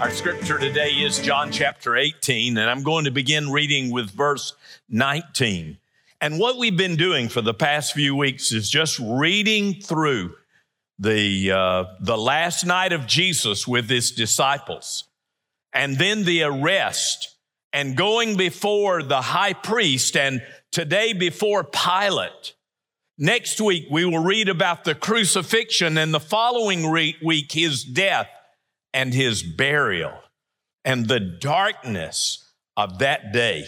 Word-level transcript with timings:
Our 0.00 0.10
scripture 0.10 0.56
today 0.56 0.92
is 0.92 1.18
John 1.18 1.52
chapter 1.52 1.94
18, 1.94 2.56
and 2.56 2.70
I'm 2.70 2.82
going 2.82 3.04
to 3.04 3.10
begin 3.10 3.50
reading 3.50 3.90
with 3.90 4.10
verse 4.10 4.54
19. 4.88 5.76
And 6.22 6.38
what 6.38 6.56
we've 6.56 6.76
been 6.76 6.96
doing 6.96 7.28
for 7.28 7.42
the 7.42 7.52
past 7.52 7.92
few 7.92 8.16
weeks 8.16 8.50
is 8.50 8.70
just 8.70 8.98
reading 8.98 9.74
through 9.74 10.36
the, 10.98 11.52
uh, 11.52 11.84
the 12.00 12.16
last 12.16 12.64
night 12.64 12.94
of 12.94 13.06
Jesus 13.06 13.68
with 13.68 13.90
his 13.90 14.10
disciples, 14.10 15.04
and 15.74 15.98
then 15.98 16.24
the 16.24 16.44
arrest, 16.44 17.36
and 17.70 17.94
going 17.94 18.38
before 18.38 19.02
the 19.02 19.20
high 19.20 19.52
priest, 19.52 20.16
and 20.16 20.40
today 20.70 21.12
before 21.12 21.62
Pilate. 21.62 22.54
Next 23.18 23.60
week, 23.60 23.86
we 23.90 24.06
will 24.06 24.24
read 24.24 24.48
about 24.48 24.84
the 24.84 24.94
crucifixion, 24.94 25.98
and 25.98 26.14
the 26.14 26.20
following 26.20 26.90
week, 26.90 27.52
his 27.52 27.84
death 27.84 28.28
and 28.92 29.14
his 29.14 29.42
burial 29.42 30.12
and 30.84 31.06
the 31.06 31.20
darkness 31.20 32.50
of 32.76 32.98
that 32.98 33.32
day. 33.32 33.66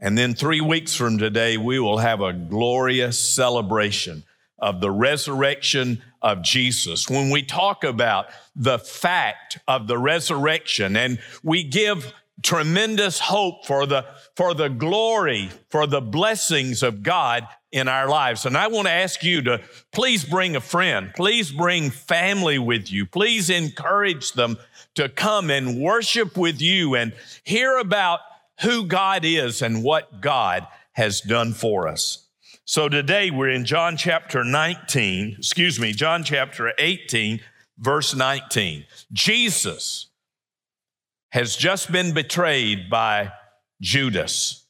And 0.00 0.16
then 0.16 0.34
three 0.34 0.60
weeks 0.60 0.94
from 0.94 1.18
today, 1.18 1.56
we 1.56 1.78
will 1.78 1.98
have 1.98 2.22
a 2.22 2.32
glorious 2.32 3.18
celebration 3.18 4.24
of 4.58 4.80
the 4.80 4.90
resurrection 4.90 6.02
of 6.22 6.42
Jesus. 6.42 7.08
When 7.08 7.30
we 7.30 7.42
talk 7.42 7.84
about 7.84 8.26
the 8.54 8.78
fact 8.78 9.58
of 9.68 9.86
the 9.86 9.98
resurrection 9.98 10.96
and 10.96 11.18
we 11.42 11.64
give 11.64 12.12
tremendous 12.42 13.18
hope 13.18 13.66
for 13.66 13.86
the, 13.86 14.06
for 14.36 14.54
the 14.54 14.68
glory, 14.68 15.50
for 15.68 15.86
the 15.86 16.00
blessings 16.00 16.82
of 16.82 17.02
God 17.02 17.46
in 17.72 17.88
our 17.88 18.08
lives. 18.08 18.46
And 18.46 18.56
I 18.56 18.66
want 18.66 18.86
to 18.86 18.92
ask 18.92 19.22
you 19.22 19.42
to 19.42 19.60
please 19.92 20.24
bring 20.24 20.56
a 20.56 20.60
friend, 20.60 21.12
please 21.14 21.52
bring 21.52 21.90
family 21.90 22.58
with 22.58 22.90
you, 22.90 23.06
please 23.06 23.50
encourage 23.50 24.32
them 24.32 24.56
to 24.96 25.08
come 25.08 25.50
and 25.50 25.80
worship 25.80 26.36
with 26.36 26.60
you 26.60 26.94
and 26.94 27.12
hear 27.44 27.78
about 27.78 28.20
who 28.62 28.84
God 28.84 29.24
is 29.24 29.62
and 29.62 29.84
what 29.84 30.20
God 30.20 30.66
has 30.92 31.20
done 31.20 31.52
for 31.52 31.86
us. 31.86 32.26
So 32.64 32.88
today 32.88 33.30
we're 33.30 33.50
in 33.50 33.64
John 33.64 33.96
chapter 33.96 34.44
19, 34.44 35.36
excuse 35.38 35.80
me, 35.80 35.92
John 35.92 36.24
chapter 36.24 36.72
18, 36.78 37.40
verse 37.78 38.14
19. 38.14 38.84
Jesus 39.12 40.08
has 41.30 41.56
just 41.56 41.90
been 41.90 42.12
betrayed 42.12 42.90
by 42.90 43.32
Judas 43.80 44.66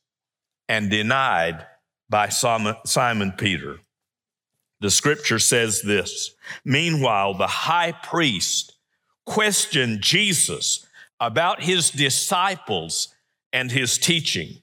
and 0.68 0.90
denied 0.90 1.66
by 2.10 2.28
Simon 2.28 3.32
Peter. 3.38 3.78
The 4.80 4.90
scripture 4.90 5.38
says 5.38 5.82
this 5.82 6.34
Meanwhile, 6.64 7.34
the 7.34 7.46
high 7.46 7.92
priest 7.92 8.74
questioned 9.24 10.00
Jesus 10.02 10.86
about 11.20 11.62
his 11.62 11.90
disciples 11.90 13.14
and 13.52 13.70
his 13.70 13.96
teaching. 13.98 14.62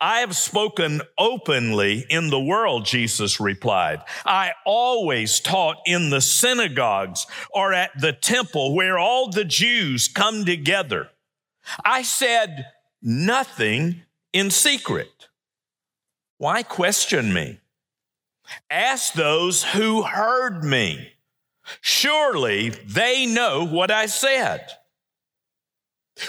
I 0.00 0.20
have 0.20 0.36
spoken 0.36 1.02
openly 1.16 2.04
in 2.08 2.30
the 2.30 2.40
world, 2.40 2.84
Jesus 2.84 3.38
replied. 3.40 4.02
I 4.24 4.52
always 4.66 5.40
taught 5.40 5.76
in 5.86 6.10
the 6.10 6.20
synagogues 6.20 7.26
or 7.50 7.72
at 7.72 7.90
the 7.98 8.12
temple 8.12 8.74
where 8.74 8.98
all 8.98 9.30
the 9.30 9.44
Jews 9.44 10.08
come 10.08 10.44
together. 10.44 11.10
I 11.84 12.02
said 12.02 12.66
nothing 13.02 14.02
in 14.32 14.50
secret. 14.50 15.17
Why 16.38 16.62
question 16.62 17.32
me? 17.32 17.60
Ask 18.70 19.12
those 19.12 19.62
who 19.62 20.02
heard 20.02 20.64
me. 20.64 21.12
Surely 21.80 22.70
they 22.70 23.26
know 23.26 23.66
what 23.66 23.90
I 23.90 24.06
said. 24.06 24.66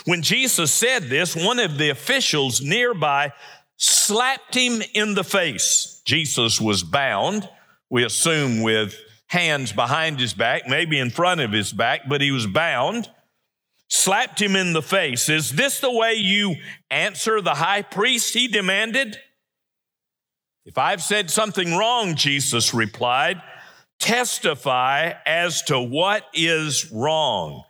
When 0.06 0.22
Jesus 0.22 0.72
said 0.72 1.04
this, 1.04 1.36
one 1.36 1.60
of 1.60 1.78
the 1.78 1.90
officials 1.90 2.62
nearby 2.62 3.32
slapped 3.78 4.56
him 4.56 4.82
in 4.94 5.16
the 5.16 5.24
face. 5.24 6.02
Jesus 6.06 6.60
was 6.60 6.84
bound, 6.84 7.48
we 7.90 8.04
assume 8.04 8.62
with 8.62 8.96
hands 9.28 9.72
behind 9.72 10.20
his 10.20 10.34
back, 10.34 10.68
maybe 10.68 11.00
in 11.00 11.10
front 11.10 11.42
of 11.42 11.52
his 11.52 11.72
back, 11.72 12.02
but 12.10 12.22
he 12.22 12.32
was 12.32 12.48
bound. 12.48 13.10
Slapped 13.88 14.40
him 14.40 14.56
in 14.56 14.74
the 14.74 14.84
face. 14.84 15.30
Is 15.30 15.52
this 15.52 15.80
the 15.80 15.92
way 15.92 16.14
you 16.14 16.56
answer 16.92 17.42
the 17.42 17.56
high 17.56 17.82
priest? 17.82 18.36
He 18.36 18.48
demanded. 18.48 19.18
If 20.70 20.78
I've 20.78 21.02
said 21.02 21.32
something 21.32 21.76
wrong, 21.76 22.14
Jesus 22.14 22.76
replied, 22.76 23.42
testify 24.00 25.14
as 25.26 25.64
to 25.64 25.80
what 25.80 26.26
is 26.32 26.92
wrong. 26.92 27.64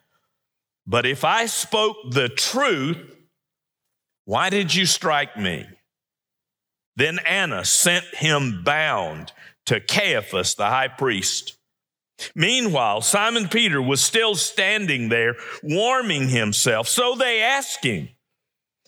But 0.86 1.06
if 1.06 1.24
I 1.24 1.46
spoke 1.46 1.96
the 2.12 2.28
truth, 2.28 2.98
why 4.26 4.50
did 4.50 4.76
you 4.76 4.86
strike 4.86 5.38
me? 5.38 5.66
Then 6.98 7.20
Annas 7.20 7.70
sent 7.70 8.04
him 8.16 8.66
bound 8.66 9.32
to 9.68 9.80
Caiaphas, 9.80 10.56
the 10.56 10.66
high 10.66 10.90
priest. 10.90 11.58
Meanwhile, 12.36 13.00
Simon 13.00 13.48
Peter 13.48 13.82
was 13.82 14.04
still 14.04 14.36
standing 14.36 15.08
there, 15.08 15.38
warming 15.64 16.28
himself. 16.28 16.90
So 16.90 17.16
they 17.16 17.42
asked 17.42 17.86
him, 17.86 18.10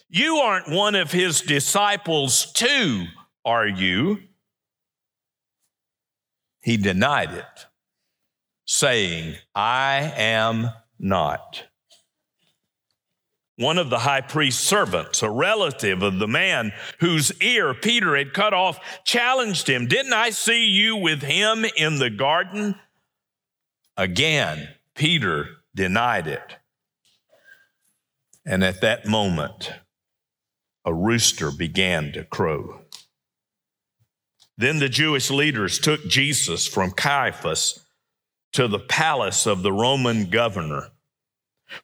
You 0.10 0.36
aren't 0.36 0.70
one 0.70 0.96
of 0.96 1.14
his 1.14 1.40
disciples, 1.40 2.52
too, 2.52 3.06
are 3.46 3.68
you? 3.68 4.20
He 6.62 6.78
denied 6.78 7.32
it, 7.32 7.66
saying, 8.66 9.36
I 9.56 10.14
am 10.16 10.70
not. 11.00 11.64
One 13.58 13.78
of 13.78 13.90
the 13.90 14.00
high 14.00 14.22
priest's 14.22 14.64
servants, 14.64 15.22
a 15.22 15.30
relative 15.30 16.02
of 16.02 16.20
the 16.20 16.28
man 16.28 16.72
whose 17.00 17.32
ear 17.42 17.74
Peter 17.74 18.16
had 18.16 18.34
cut 18.34 18.54
off, 18.54 18.80
challenged 19.04 19.68
him, 19.68 19.88
Didn't 19.88 20.14
I 20.14 20.30
see 20.30 20.66
you 20.66 20.96
with 20.96 21.22
him 21.22 21.66
in 21.78 22.00
the 22.00 22.10
garden? 22.10 22.76
Again, 23.98 24.70
Peter 24.96 25.48
denied 25.76 26.28
it. 26.28 26.58
And 28.46 28.64
at 28.64 28.82
that 28.82 29.06
moment, 29.06 29.74
a 30.86 30.94
rooster 30.94 31.52
began 31.52 32.12
to 32.14 32.24
crow. 32.24 32.81
Then 34.58 34.80
the 34.80 34.90
Jewish 34.90 35.32
leaders 35.32 35.80
took 35.80 36.08
Jesus 36.08 36.68
from 36.68 36.92
Caiaphas 36.92 37.86
to 38.54 38.68
the 38.68 38.80
palace 38.80 39.46
of 39.46 39.64
the 39.64 39.72
Roman 39.72 40.30
governor. 40.30 40.90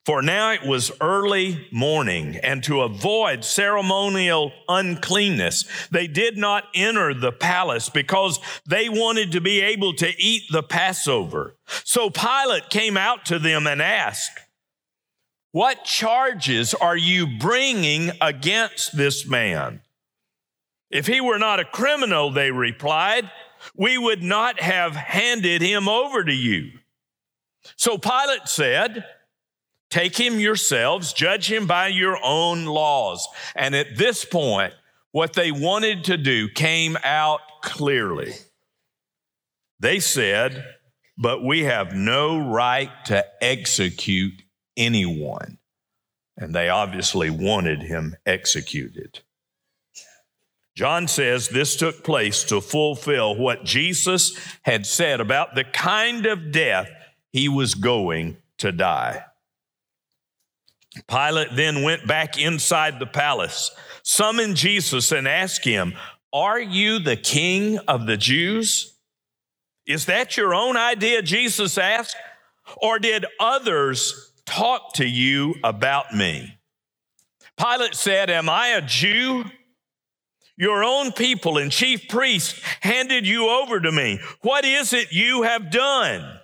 For 0.05 0.22
now 0.22 0.51
it 0.51 0.63
was 0.66 0.91
early 1.00 1.67
morning, 1.72 2.38
and 2.44 2.63
to 2.66 2.81
avoid 2.81 3.45
ceremonial 3.45 4.51
uncleanness, 4.67 5.66
they 5.91 6.07
did 6.07 6.38
not 6.38 6.66
enter 6.75 7.13
the 7.13 7.31
palace 7.31 7.88
because 7.89 8.39
they 8.66 8.89
wanted 8.89 9.31
to 9.31 9.41
be 9.41 9.61
able 9.61 9.94
to 9.94 10.11
eat 10.22 10.44
the 10.51 10.63
Passover. 10.63 11.55
So 11.85 12.09
Pilate 12.09 12.69
came 12.69 12.97
out 12.97 13.25
to 13.28 13.39
them 13.39 13.66
and 13.66 13.81
asked, 13.81 14.39
What 15.51 15.85
charges 15.85 16.73
are 16.73 16.97
you 16.97 17.25
bringing 17.39 18.11
against 18.19 18.97
this 18.97 19.25
man? 19.25 19.81
If 20.90 21.08
he 21.08 21.22
were 21.22 21.40
not 21.40 21.59
a 21.59 21.66
criminal, 21.66 22.31
they 22.31 22.52
replied, 22.52 23.30
we 23.75 23.98
would 23.98 24.24
not 24.24 24.62
have 24.62 24.96
handed 24.96 25.62
him 25.62 25.88
over 25.88 26.24
to 26.24 26.34
you. 26.34 26.72
So 27.75 27.98
Pilate 27.98 28.48
said, 28.48 29.06
Take 29.90 30.18
him 30.18 30.40
yourselves, 30.40 31.14
judge 31.14 31.52
him 31.52 31.66
by 31.66 31.88
your 31.88 32.18
own 32.22 32.66
laws. 32.66 33.26
And 33.56 33.74
at 33.74 33.97
this 33.97 34.26
point, 34.26 34.74
what 35.12 35.34
they 35.34 35.52
wanted 35.52 36.06
to 36.06 36.18
do 36.18 36.50
came 36.50 36.97
out 37.03 37.40
clearly. 37.62 38.34
They 39.80 40.00
said, 40.00 40.66
But 41.18 41.44
we 41.44 41.64
have 41.64 41.94
no 41.94 42.38
right 42.38 42.92
to 43.06 43.26
execute 43.42 44.42
anyone. 44.76 45.58
And 46.35 46.53
they 46.53 46.70
obviously 46.70 47.29
wanted 47.29 47.82
him 47.82 48.16
executed. 48.26 49.22
John 50.78 51.08
says 51.08 51.50
this 51.50 51.76
took 51.76 52.03
place 52.03 52.44
to 52.44 52.62
fulfill 52.62 53.35
what 53.35 53.64
Jesus 53.64 54.38
had 54.62 54.85
said 54.85 55.20
about 55.20 55.56
the 55.56 55.64
kind 55.64 56.28
of 56.28 56.52
death 56.52 56.88
he 57.34 57.50
was 57.50 57.74
going 57.74 58.38
to 58.59 58.72
die. 58.72 59.24
Pilate 61.08 61.56
then 61.56 61.82
went 61.82 62.06
back 62.06 62.38
inside 62.38 63.00
the 63.00 63.08
palace, 63.08 63.72
summoned 64.03 64.56
Jesus, 64.56 65.12
and 65.12 65.28
asked 65.28 65.66
him, 65.66 65.96
Are 66.32 66.62
you 66.62 67.00
the 67.00 67.18
king 67.18 67.80
of 67.88 68.06
the 68.06 68.18
Jews? 68.18 68.94
Is 69.88 70.06
that 70.06 70.38
your 70.38 70.53
own 70.53 70.78
idea? 70.78 71.23
Jesus 71.23 71.80
asked. 71.80 72.16
Or 72.84 73.00
did 73.00 73.26
others 73.40 74.32
talk 74.46 74.94
to 74.94 75.08
you 75.08 75.56
about 75.64 76.14
me? 76.14 76.59
Pilate 77.59 77.96
said, 77.96 78.30
Am 78.30 78.47
I 78.47 78.68
a 78.68 78.82
Jew? 78.84 79.46
Your 80.58 80.84
own 80.84 81.12
people 81.12 81.58
and 81.58 81.72
chief 81.72 82.08
priests 82.08 82.59
handed 82.82 83.28
you 83.28 83.48
over 83.48 83.80
to 83.80 83.92
me. 83.92 84.20
What 84.42 84.66
is 84.66 84.92
it 84.92 85.12
you 85.12 85.44
have 85.44 85.70
done? 85.70 86.40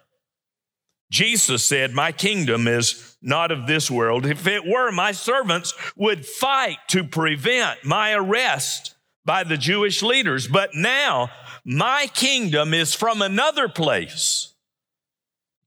Jesus 1.11 1.63
said, 1.63 1.93
My 1.93 2.11
kingdom 2.11 2.67
is 2.67 3.17
not 3.21 3.51
of 3.51 3.65
this 3.65 3.89
world. 3.89 4.25
If 4.25 4.45
it 4.47 4.65
were, 4.65 4.91
my 4.91 5.11
servants 5.11 5.73
would 5.95 6.25
fight 6.25 6.77
to 6.89 7.03
prevent 7.03 7.83
my 7.83 8.13
arrest 8.13 8.95
by 9.25 9.43
the 9.43 9.57
Jewish 9.57 10.03
leaders. 10.03 10.47
But 10.47 10.75
now 10.75 11.29
my 11.65 12.07
kingdom 12.13 12.73
is 12.73 12.93
from 12.93 13.21
another 13.21 13.67
place. 13.67 14.53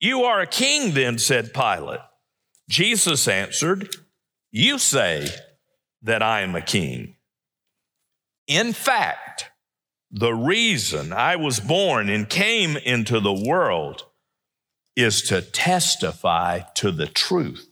You 0.01 0.25
are 0.25 0.41
a 0.41 0.47
king, 0.47 0.93
then, 0.93 1.19
said 1.19 1.55
Pilate. 1.55 2.01
Jesus 2.69 3.27
answered, 3.27 3.89
You 4.51 4.79
say 4.79 5.29
that 6.03 6.23
I 6.23 6.43
am 6.43 6.55
a 6.55 6.61
king. 6.61 7.16
In 8.47 8.73
fact, 8.73 9.51
the 10.11 10.33
reason 10.33 11.13
I 11.13 11.37
was 11.37 11.61
born 11.61 12.09
and 12.09 12.29
came 12.29 12.77
into 12.77 13.21
the 13.21 13.33
world 13.33 14.05
is 14.95 15.23
to 15.23 15.43
testify 15.43 16.61
to 16.77 16.91
the 16.91 17.07
truth. 17.07 17.69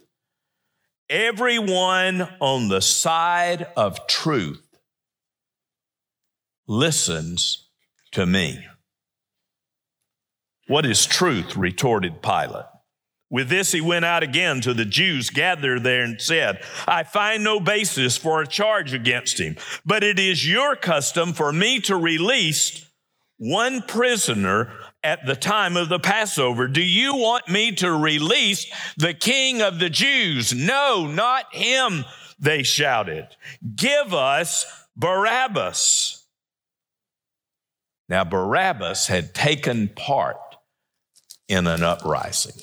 Everyone 1.09 2.29
on 2.41 2.69
the 2.69 2.81
side 2.81 3.67
of 3.77 4.07
truth 4.07 4.67
listens 6.67 7.69
to 8.13 8.27
me. 8.27 8.67
What 10.67 10.87
is 10.87 11.07
truth? 11.07 11.57
retorted 11.57 12.23
Pilate. 12.23 12.65
With 13.35 13.49
this, 13.49 13.73
he 13.73 13.81
went 13.81 14.05
out 14.05 14.23
again 14.23 14.61
to 14.61 14.73
the 14.73 14.85
Jews 14.85 15.29
gathered 15.29 15.83
there 15.83 16.05
and 16.05 16.23
said, 16.23 16.63
I 16.87 17.03
find 17.03 17.43
no 17.43 17.59
basis 17.59 18.17
for 18.17 18.41
a 18.41 18.47
charge 18.47 18.95
against 18.95 19.41
him, 19.41 19.57
but 19.85 20.05
it 20.05 20.21
is 20.21 20.49
your 20.49 20.77
custom 20.77 21.33
for 21.33 21.53
me 21.53 21.81
to 21.81 21.97
release 21.97 22.89
one 23.37 23.83
prisoner 23.83 24.73
at 25.03 25.27
the 25.27 25.35
time 25.35 25.77
of 25.77 25.89
the 25.89 25.99
Passover. 25.99 26.69
Do 26.69 26.81
you 26.81 27.17
want 27.17 27.49
me 27.49 27.73
to 27.73 27.91
release 27.91 28.73
the 28.97 29.15
king 29.15 29.61
of 29.61 29.81
the 29.81 29.91
Jews? 29.91 30.55
No, 30.55 31.09
not 31.09 31.53
him, 31.53 32.05
they 32.39 32.63
shouted. 32.63 33.27
Give 33.75 34.15
us 34.15 34.65
Barabbas. 34.95 36.25
Now, 38.09 38.23
Barabbas 38.23 39.09
had 39.09 39.35
taken 39.35 39.89
part 39.89 40.37
in 41.49 41.67
an 41.67 41.83
uprising. 41.83 42.63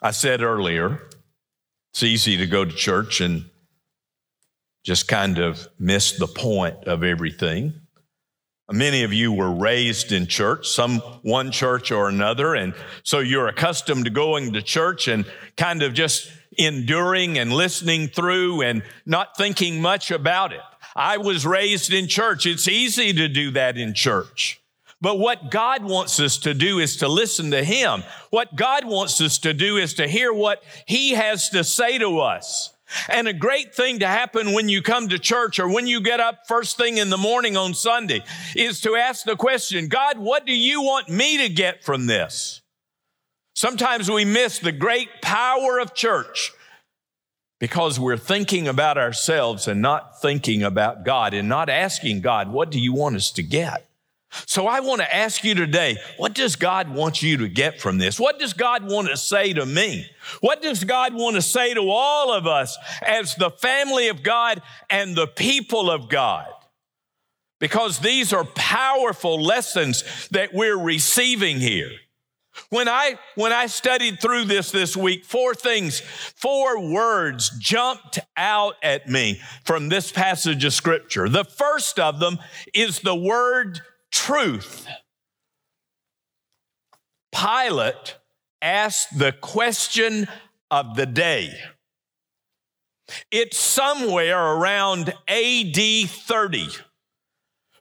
I 0.00 0.12
said 0.12 0.42
earlier, 0.42 1.08
it's 1.92 2.02
easy 2.02 2.36
to 2.36 2.46
go 2.46 2.64
to 2.64 2.70
church 2.70 3.20
and 3.20 3.46
just 4.84 5.08
kind 5.08 5.38
of 5.38 5.66
miss 5.78 6.12
the 6.12 6.28
point 6.28 6.84
of 6.84 7.02
everything. 7.02 7.74
Many 8.70 9.02
of 9.02 9.12
you 9.12 9.32
were 9.32 9.50
raised 9.50 10.12
in 10.12 10.26
church, 10.26 10.68
some 10.68 10.98
one 11.22 11.50
church 11.50 11.90
or 11.90 12.08
another, 12.08 12.54
and 12.54 12.74
so 13.02 13.18
you're 13.18 13.48
accustomed 13.48 14.04
to 14.04 14.10
going 14.10 14.52
to 14.52 14.62
church 14.62 15.08
and 15.08 15.24
kind 15.56 15.82
of 15.82 15.94
just 15.94 16.30
enduring 16.58 17.38
and 17.38 17.52
listening 17.52 18.08
through 18.08 18.62
and 18.62 18.82
not 19.06 19.36
thinking 19.36 19.80
much 19.80 20.10
about 20.10 20.52
it. 20.52 20.60
I 20.94 21.16
was 21.16 21.46
raised 21.46 21.92
in 21.92 22.08
church. 22.08 22.44
It's 22.46 22.68
easy 22.68 23.12
to 23.14 23.28
do 23.28 23.50
that 23.52 23.78
in 23.78 23.94
church. 23.94 24.60
But 25.00 25.18
what 25.18 25.50
God 25.50 25.84
wants 25.84 26.18
us 26.18 26.38
to 26.38 26.54
do 26.54 26.80
is 26.80 26.96
to 26.96 27.08
listen 27.08 27.52
to 27.52 27.62
Him. 27.62 28.02
What 28.30 28.56
God 28.56 28.84
wants 28.84 29.20
us 29.20 29.38
to 29.38 29.54
do 29.54 29.76
is 29.76 29.94
to 29.94 30.08
hear 30.08 30.32
what 30.32 30.62
He 30.86 31.10
has 31.10 31.50
to 31.50 31.62
say 31.62 31.98
to 31.98 32.18
us. 32.18 32.74
And 33.08 33.28
a 33.28 33.32
great 33.32 33.74
thing 33.74 33.98
to 33.98 34.06
happen 34.06 34.52
when 34.52 34.68
you 34.68 34.80
come 34.80 35.08
to 35.08 35.18
church 35.18 35.58
or 35.58 35.68
when 35.68 35.86
you 35.86 36.00
get 36.00 36.20
up 36.20 36.46
first 36.48 36.78
thing 36.78 36.96
in 36.96 37.10
the 37.10 37.18
morning 37.18 37.56
on 37.56 37.74
Sunday 37.74 38.24
is 38.56 38.80
to 38.80 38.96
ask 38.96 39.24
the 39.24 39.36
question, 39.36 39.88
God, 39.88 40.18
what 40.18 40.46
do 40.46 40.56
you 40.56 40.82
want 40.82 41.08
me 41.08 41.36
to 41.38 41.48
get 41.52 41.84
from 41.84 42.06
this? 42.06 42.62
Sometimes 43.54 44.10
we 44.10 44.24
miss 44.24 44.58
the 44.58 44.72
great 44.72 45.08
power 45.20 45.78
of 45.78 45.92
church 45.92 46.52
because 47.60 48.00
we're 48.00 48.16
thinking 48.16 48.68
about 48.68 48.96
ourselves 48.96 49.68
and 49.68 49.82
not 49.82 50.20
thinking 50.22 50.62
about 50.62 51.04
God 51.04 51.34
and 51.34 51.48
not 51.48 51.68
asking 51.68 52.20
God, 52.20 52.50
what 52.50 52.70
do 52.70 52.80
you 52.80 52.94
want 52.94 53.16
us 53.16 53.30
to 53.32 53.42
get? 53.42 53.87
So 54.30 54.66
I 54.66 54.80
want 54.80 55.00
to 55.00 55.14
ask 55.14 55.42
you 55.42 55.54
today, 55.54 55.96
what 56.18 56.34
does 56.34 56.56
God 56.56 56.90
want 56.94 57.22
you 57.22 57.38
to 57.38 57.48
get 57.48 57.80
from 57.80 57.98
this? 57.98 58.20
What 58.20 58.38
does 58.38 58.52
God 58.52 58.88
want 58.88 59.08
to 59.08 59.16
say 59.16 59.52
to 59.54 59.64
me? 59.64 60.06
What 60.40 60.60
does 60.60 60.84
God 60.84 61.14
want 61.14 61.36
to 61.36 61.42
say 61.42 61.74
to 61.74 61.88
all 61.90 62.32
of 62.32 62.46
us 62.46 62.76
as 63.02 63.34
the 63.36 63.50
family 63.50 64.08
of 64.08 64.22
God 64.22 64.60
and 64.90 65.16
the 65.16 65.26
people 65.26 65.90
of 65.90 66.08
God? 66.08 66.46
Because 67.58 67.98
these 68.00 68.32
are 68.32 68.44
powerful 68.44 69.42
lessons 69.42 70.28
that 70.30 70.52
we're 70.52 70.78
receiving 70.78 71.58
here. 71.58 71.90
When 72.70 72.88
I, 72.88 73.18
when 73.34 73.52
I 73.52 73.66
studied 73.66 74.20
through 74.20 74.44
this 74.44 74.70
this 74.70 74.96
week, 74.96 75.24
four 75.24 75.54
things, 75.54 76.00
four 76.00 76.92
words 76.92 77.50
jumped 77.58 78.18
out 78.36 78.74
at 78.82 79.08
me 79.08 79.40
from 79.64 79.88
this 79.88 80.12
passage 80.12 80.64
of 80.64 80.72
scripture. 80.72 81.28
The 81.28 81.44
first 81.44 81.98
of 81.98 82.20
them 82.20 82.38
is 82.74 83.00
the 83.00 83.14
word 83.14 83.80
truth. 84.28 84.86
Pilate 87.32 88.18
asked 88.60 89.18
the 89.18 89.32
question 89.32 90.28
of 90.70 90.96
the 90.96 91.06
day. 91.06 91.54
It's 93.30 93.56
somewhere 93.56 94.38
around 94.38 95.14
AD 95.28 95.76
30. 96.10 96.68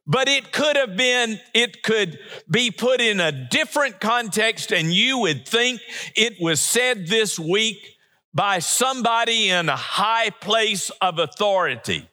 But 0.05 0.29
it 0.29 0.53
could 0.53 0.77
have 0.77 0.95
been, 0.95 1.37
it 1.53 1.83
could 1.83 2.17
be 2.49 2.71
put 2.71 3.01
in 3.01 3.19
a 3.19 3.33
different 3.49 3.99
context, 3.99 4.71
and 4.71 4.93
you 4.93 5.17
would 5.17 5.45
think 5.45 5.81
it 6.15 6.35
was 6.39 6.61
said 6.61 7.07
this 7.07 7.37
week 7.37 7.97
by 8.33 8.59
somebody 8.59 9.49
in 9.49 9.67
a 9.67 9.75
high 9.75 10.29
place 10.29 10.91
of 11.01 11.19
authority. 11.19 12.07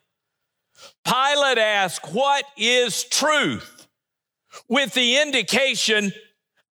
Pilate 1.05 1.59
asked, 1.59 2.13
What 2.13 2.45
is 2.57 3.05
truth? 3.05 3.74
With 4.69 4.95
the 4.95 5.21
indication 5.21 6.13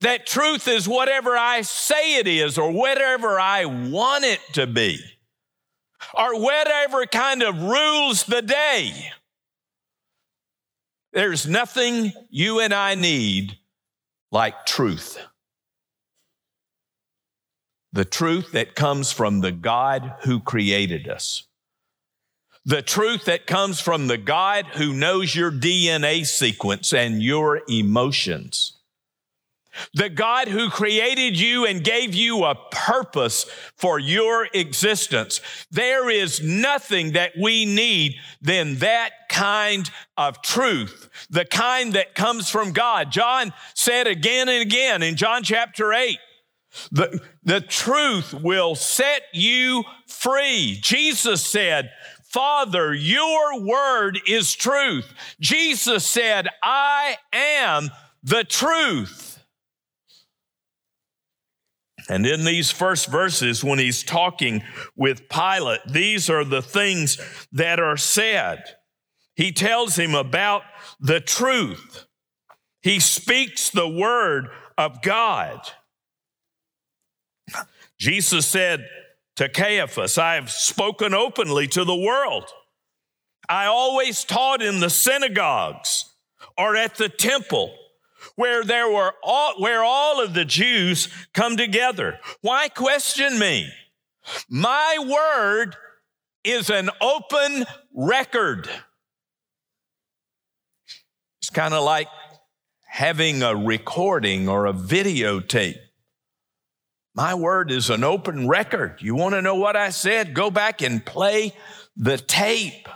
that 0.02 0.26
truth 0.26 0.68
is 0.68 0.88
whatever 0.88 1.38
I 1.38 1.62
say 1.62 2.18
it 2.18 2.28
is 2.28 2.58
or 2.58 2.72
whatever 2.72 3.40
I 3.40 3.66
want 3.66 4.26
it 4.26 4.42
to 4.54 4.68
be 4.68 5.00
or 6.14 6.40
whatever 6.40 7.06
kind 7.06 7.42
of 7.42 7.62
rules 7.62 8.24
the 8.26 8.42
day. 8.42 9.12
There's 11.14 11.48
nothing 11.48 12.12
you 12.30 12.60
and 12.60 12.74
I 12.74 12.96
need 12.96 13.58
like 14.32 14.66
truth. 14.66 15.20
The 17.94 18.06
truth 18.06 18.52
that 18.54 18.76
comes 18.76 19.12
from 19.12 19.42
the 19.42 19.52
God 19.52 20.16
who 20.24 20.40
created 20.40 21.08
us 21.08 21.44
the 22.66 22.82
truth 22.82 23.26
that 23.26 23.46
comes 23.46 23.80
from 23.80 24.08
the 24.08 24.18
God 24.18 24.66
who 24.74 24.94
knows 24.94 25.36
your 25.36 25.52
DNA 25.52 26.26
sequence 26.26 26.94
and 26.94 27.22
your 27.22 27.62
emotions. 27.68 28.78
The 29.96 30.10
God 30.10 30.48
who 30.48 30.70
created 30.70 31.40
you 31.40 31.66
and 31.66 31.84
gave 31.84 32.14
you 32.14 32.46
a 32.46 32.56
purpose 32.72 33.46
for 33.76 33.98
your 33.98 34.48
existence. 34.54 35.42
There 35.72 36.10
is 36.10 36.44
nothing 36.44 37.14
that 37.14 37.32
we 37.40 37.66
need 37.66 38.16
than 38.40 38.76
that 38.76 39.12
kind 39.30 39.90
of 40.16 40.42
truth, 40.44 41.10
the 41.30 41.46
kind 41.46 41.94
that 41.94 42.14
comes 42.14 42.50
from 42.50 42.72
God. 42.72 43.12
John 43.12 43.52
said 43.74 44.06
again 44.06 44.48
and 44.48 44.62
again 44.62 45.02
in 45.02 45.16
John 45.16 45.42
chapter 45.42 45.92
8, 45.92 46.20
the, 46.92 47.20
the 47.44 47.62
truth 47.62 48.34
will 48.34 48.76
set 48.76 49.24
you 49.34 49.84
free. 50.08 50.80
Jesus 50.82 51.46
said, 51.46 51.92
Father, 52.34 52.96
your 52.96 53.62
word 53.62 54.20
is 54.28 54.56
truth. 54.56 55.14
Jesus 55.40 56.04
said, 56.04 56.48
I 56.64 57.18
am 57.32 57.92
the 58.24 58.44
truth. 58.44 59.46
And 62.10 62.26
in 62.26 62.44
these 62.44 62.72
first 62.72 63.08
verses, 63.08 63.64
when 63.64 63.78
he's 63.78 64.04
talking 64.04 64.64
with 64.96 65.30
Pilate, 65.30 65.82
these 65.88 66.30
are 66.30 66.44
the 66.44 66.64
things 66.64 67.20
that 67.52 67.80
are 67.80 67.98
said. 67.98 68.64
He 69.36 69.52
tells 69.52 69.96
him 69.96 70.16
about 70.16 70.64
the 71.00 71.20
truth. 71.20 72.08
He 72.82 73.00
speaks 73.00 73.70
the 73.70 73.88
word 73.88 74.50
of 74.78 75.02
God. 75.04 75.62
Jesus 78.00 78.48
said, 78.48 78.86
to 79.36 79.50
Caiaphas, 79.50 80.18
I 80.18 80.36
have 80.36 80.50
spoken 80.50 81.14
openly 81.14 81.68
to 81.70 81.84
the 81.84 81.96
world. 81.96 82.46
I 83.50 83.66
always 83.66 84.24
taught 84.24 84.62
in 84.62 84.80
the 84.80 84.90
synagogues 84.90 86.06
or 86.58 86.76
at 86.76 86.96
the 86.96 87.10
temple 87.10 87.76
where 88.36 88.64
there 88.64 88.90
were 88.90 89.14
all, 89.24 89.62
where 89.62 89.84
all 89.84 90.24
of 90.24 90.34
the 90.34 90.46
Jews 90.46 91.10
come 91.34 91.58
together. 91.58 92.20
Why 92.42 92.70
question 92.70 93.38
me? 93.38 93.70
My 94.50 94.98
word 95.00 95.76
is 96.44 96.70
an 96.70 96.90
open 97.02 97.66
record. 97.94 98.70
It's 101.42 101.50
kind 101.50 101.74
of 101.74 101.84
like 101.84 102.08
having 102.86 103.44
a 103.44 103.56
recording 103.56 104.48
or 104.48 104.66
a 104.66 104.74
videotape 104.74 105.78
My 107.16 107.36
word 107.36 107.72
is 107.72 107.90
an 107.90 108.04
open 108.04 108.48
record. 108.48 108.98
You 109.02 109.16
want 109.16 109.36
to 109.36 109.42
know 109.42 109.56
what 109.56 109.76
I 109.76 109.90
said? 109.90 110.34
Go 110.34 110.50
back 110.50 110.82
and 110.82 111.06
play 111.06 111.54
the 111.96 112.18
tape. 112.18 112.88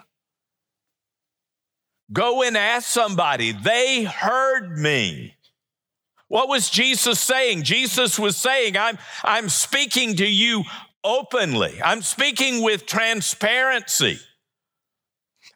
Go 2.12 2.42
and 2.42 2.58
ask 2.58 2.88
somebody. 2.88 3.52
They 3.52 4.04
heard 4.04 4.78
me. 4.78 5.36
What 6.30 6.50
was 6.50 6.70
Jesus 6.70 7.20
saying? 7.20 7.64
Jesus 7.64 8.18
was 8.18 8.36
saying, 8.36 8.76
I'm, 8.76 8.98
I'm 9.24 9.50
speaking 9.50 10.16
to 10.16 10.28
you 10.28 10.64
openly. 11.04 11.80
I'm 11.84 12.02
speaking 12.02 12.64
with 12.64 12.86
transparency. 12.86 14.20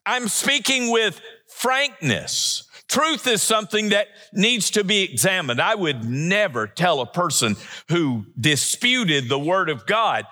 I'm 0.05 0.27
speaking 0.27 0.91
with 0.91 1.19
frankness. 1.47 2.69
Truth 2.91 3.25
is 3.25 3.41
something 3.41 3.89
that 3.89 4.09
needs 4.33 4.71
to 4.71 4.83
be 4.83 5.01
examined. 5.01 5.61
I 5.61 5.75
would 5.75 6.03
never 6.03 6.67
tell 6.67 6.99
a 6.99 7.05
person 7.05 7.55
who 7.87 8.25
disputed 8.37 9.29
the 9.29 9.39
word 9.39 9.69
of 9.69 9.85
God, 9.85 10.25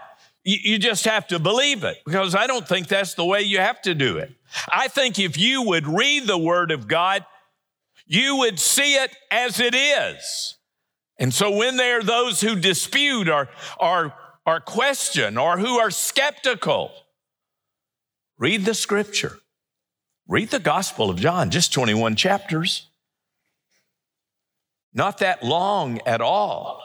you, 0.43 0.77
just 0.77 1.05
have 1.05 1.25
to 1.27 1.39
believe 1.39 1.85
it 1.85 1.99
because 2.05 2.35
I 2.35 2.47
don't 2.47 2.67
think 2.67 2.89
that's 2.89 3.13
the 3.13 3.23
way 3.23 3.43
you 3.43 3.59
have 3.59 3.81
to 3.83 3.95
do 3.95 4.17
it. 4.17 4.33
I 4.69 4.89
think 4.89 5.19
if 5.19 5.37
you 5.37 5.61
would 5.61 5.87
read 5.87 6.27
the 6.27 6.37
word 6.37 6.71
of 6.71 6.89
God, 6.89 7.25
you 8.05 8.35
would 8.39 8.59
see 8.59 8.95
it 8.95 9.15
as 9.31 9.61
it 9.61 9.73
is. 9.73 10.57
And 11.17 11.33
so 11.33 11.55
when 11.55 11.77
there 11.77 11.99
are 11.99 12.03
those 12.03 12.41
who 12.41 12.57
dispute 12.57 13.29
or, 13.29 13.47
or, 13.79 14.13
or 14.45 14.59
question 14.59 15.37
or 15.37 15.57
who 15.57 15.79
are 15.79 15.91
skeptical, 15.91 16.91
read 18.37 18.65
the 18.65 18.73
scripture. 18.73 19.38
Read 20.29 20.51
the 20.51 20.59
Gospel 20.59 21.09
of 21.09 21.17
John, 21.17 21.49
just 21.49 21.73
21 21.73 22.15
chapters. 22.15 22.87
Not 24.93 25.17
that 25.17 25.43
long 25.43 25.99
at 26.05 26.21
all. 26.21 26.83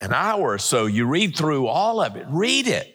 An 0.00 0.12
hour 0.12 0.54
or 0.54 0.58
so, 0.58 0.86
you 0.86 1.06
read 1.06 1.36
through 1.36 1.68
all 1.68 2.02
of 2.02 2.16
it. 2.16 2.26
Read 2.28 2.66
it. 2.66 2.92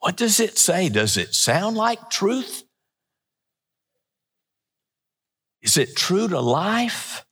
What 0.00 0.16
does 0.16 0.40
it 0.40 0.58
say? 0.58 0.88
Does 0.88 1.16
it 1.16 1.32
sound 1.32 1.76
like 1.76 2.10
truth? 2.10 2.64
Is 5.62 5.76
it 5.76 5.94
true 5.94 6.26
to 6.26 6.40
life? 6.40 7.24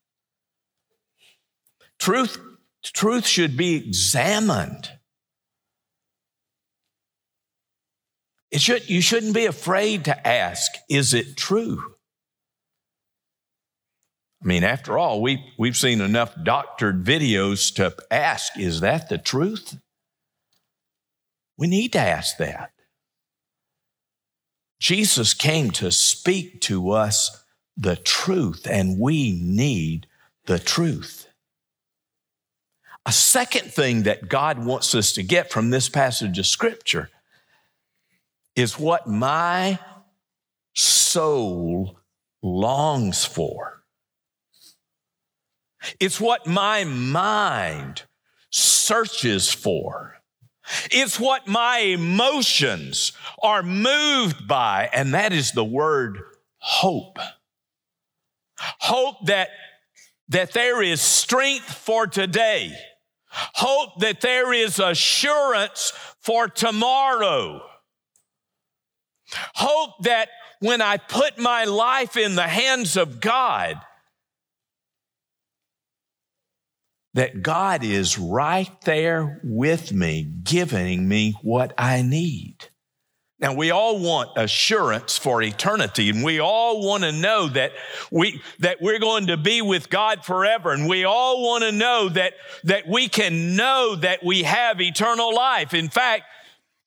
Truth, 1.99 2.39
truth 2.85 3.27
should 3.27 3.57
be 3.57 3.75
examined. 3.75 4.98
It 8.51 8.61
should, 8.61 8.89
you 8.89 9.03
shouldn't 9.03 9.35
be 9.35 9.47
afraid 9.47 10.07
to 10.07 10.27
ask, 10.27 10.73
is 10.89 11.13
it 11.13 11.37
true? 11.37 11.95
I 14.43 14.47
mean, 14.47 14.65
after 14.65 14.97
all, 14.97 15.21
we, 15.21 15.45
we've 15.59 15.77
seen 15.77 16.01
enough 16.01 16.35
doctored 16.43 17.05
videos 17.05 17.75
to 17.75 17.95
ask, 18.11 18.57
is 18.57 18.81
that 18.81 19.09
the 19.09 19.19
truth? 19.19 19.79
We 21.57 21.67
need 21.67 21.93
to 21.93 21.99
ask 21.99 22.37
that. 22.39 22.71
Jesus 24.81 25.35
came 25.35 25.73
to 25.73 25.91
speak 25.91 26.61
to 26.63 26.93
us 26.93 27.45
the 27.77 27.97
truth, 27.97 28.67
and 28.71 28.99
we 28.99 29.41
need 29.43 30.07
the 30.47 30.59
truth. 30.59 31.27
A 33.05 33.13
second 33.13 33.73
thing 33.73 34.05
that 34.05 34.29
God 34.29 34.65
wants 34.65 34.95
us 34.95 35.13
to 35.15 35.23
get 35.23 35.51
from 35.51 35.71
this 35.71 35.89
passage 35.89 36.39
of 36.39 36.47
Scripture 36.47 37.11
is 38.59 38.77
what 38.77 39.07
my 39.07 39.79
soul 40.75 41.97
longs 42.43 43.25
for. 43.25 43.85
It's 46.01 46.21
what 46.21 46.45
my 46.45 46.83
mind 46.83 48.03
searches 48.51 49.53
for. 49.53 50.17
It's 50.91 51.21
what 51.21 51.47
my 51.47 51.79
emotions 51.79 53.13
are 53.41 53.63
moved 53.63 54.49
by, 54.49 54.91
and 54.93 55.15
that 55.15 55.33
is 55.33 55.53
the 55.53 55.65
word 55.65 56.19
hope. 56.57 57.21
Hope 58.59 59.25
that, 59.27 59.51
that 60.31 60.53
there 60.53 60.83
is 60.83 61.01
strength 61.01 61.73
for 61.73 62.09
today. 62.09 62.73
Hope 63.31 64.01
that 64.01 64.21
there 64.21 64.53
is 64.53 64.81
assurance 64.81 65.93
for 66.19 66.49
tomorrow. 66.49 67.68
That 70.03 70.29
when 70.61 70.81
I 70.83 70.97
put 70.97 71.39
my 71.39 71.65
life 71.65 72.17
in 72.17 72.35
the 72.35 72.43
hands 72.43 72.97
of 72.97 73.21
God, 73.21 73.81
that 77.15 77.43
God 77.43 77.85
is 77.85 78.19
right 78.19 78.71
there 78.83 79.41
with 79.43 79.93
me, 79.93 80.23
giving 80.23 81.09
me 81.09 81.35
what 81.43 81.73
I 81.77 82.03
need. 82.03 82.69
Now, 83.41 83.55
we 83.55 83.71
all 83.71 84.01
want 84.01 84.31
assurance 84.37 85.17
for 85.17 85.41
eternity, 85.41 86.11
and 86.11 86.25
we 86.25 86.41
all 86.41 86.85
want 86.85 87.05
to 87.05 87.13
know 87.13 87.49
that, 87.49 87.73
we, 88.11 88.43
that 88.59 88.79
we're 88.81 88.99
going 88.99 89.29
to 89.29 89.37
be 89.37 89.63
with 89.63 89.91
God 89.91 90.25
forever. 90.25 90.73
And 90.73 90.89
we 90.89 91.05
all 91.05 91.43
want 91.45 91.63
to 91.63 91.71
know 91.71 92.09
that, 92.09 92.35
that 92.65 92.89
we 92.89 93.09
can 93.09 93.55
know 93.55 93.95
that 93.95 94.25
we 94.25 94.43
have 94.43 94.81
eternal 94.81 95.33
life. 95.33 95.73
In 95.73 95.89
fact, 95.89 96.25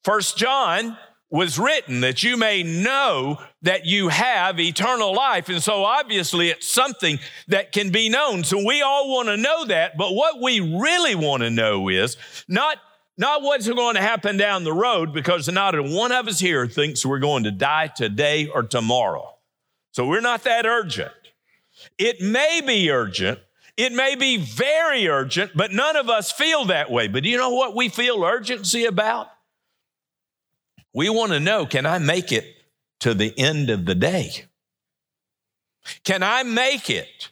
First 0.04 0.38
John 0.38 0.98
was 1.32 1.58
written 1.58 2.02
that 2.02 2.24
you 2.24 2.36
may 2.36 2.62
know 2.62 3.42
that 3.62 3.86
you 3.86 4.10
have 4.10 4.60
eternal 4.60 5.16
life. 5.16 5.48
And 5.48 5.64
so 5.64 5.86
obviously 5.86 6.50
it's 6.50 6.68
something 6.68 7.20
that 7.48 7.72
can 7.72 7.90
be 7.90 8.10
known. 8.10 8.44
So 8.44 8.64
we 8.64 8.82
all 8.82 9.10
want 9.10 9.30
to 9.30 9.38
know 9.38 9.66
that. 9.66 9.98
But 9.98 10.14
what 10.14 10.42
we 10.42 10.60
really 10.60 11.16
want 11.16 11.42
to 11.44 11.50
know 11.50 11.88
is 11.88 12.18
not, 12.50 12.78
not 13.18 13.42
what's 13.44 13.68
going 13.68 13.96
to 13.96 14.02
happen 14.02 14.36
down 14.36 14.66
the 14.66 14.74
road 14.74 15.14
because 15.14 15.48
not 15.48 15.82
one 15.82 16.12
of 16.12 16.28
us 16.28 16.40
here 16.40 16.68
thinks 16.68 17.06
we're 17.06 17.20
going 17.20 17.46
to 17.46 17.52
die 17.52 17.88
today 17.88 18.48
or 18.48 18.64
tomorrow. 18.64 19.34
So 19.94 20.06
we're 20.06 20.20
not 20.20 20.44
that 20.44 20.66
urgent. 20.66 21.14
It 21.98 22.20
may 22.20 22.62
be 22.66 22.92
urgent. 22.92 23.40
It 23.78 23.94
may 23.94 24.16
be 24.16 24.36
very 24.36 25.08
urgent, 25.08 25.54
but 25.56 25.72
none 25.72 25.96
of 25.96 26.10
us 26.10 26.30
feel 26.30 26.66
that 26.66 26.92
way. 26.92 27.08
But 27.08 27.24
do 27.24 27.30
you 27.30 27.38
know 27.38 27.52
what 27.52 27.74
we 27.74 27.88
feel 27.88 28.22
urgency 28.24 28.84
about? 28.84 29.28
We 30.94 31.10
want 31.10 31.32
to 31.32 31.40
know 31.40 31.66
can 31.66 31.86
I 31.86 31.98
make 32.00 32.32
it 32.32 32.46
to 33.02 33.14
the 33.14 33.34
end 33.38 33.70
of 33.70 33.86
the 33.86 33.96
day? 33.96 34.46
Can 36.04 36.24
I 36.24 36.44
make 36.44 36.90
it 36.90 37.32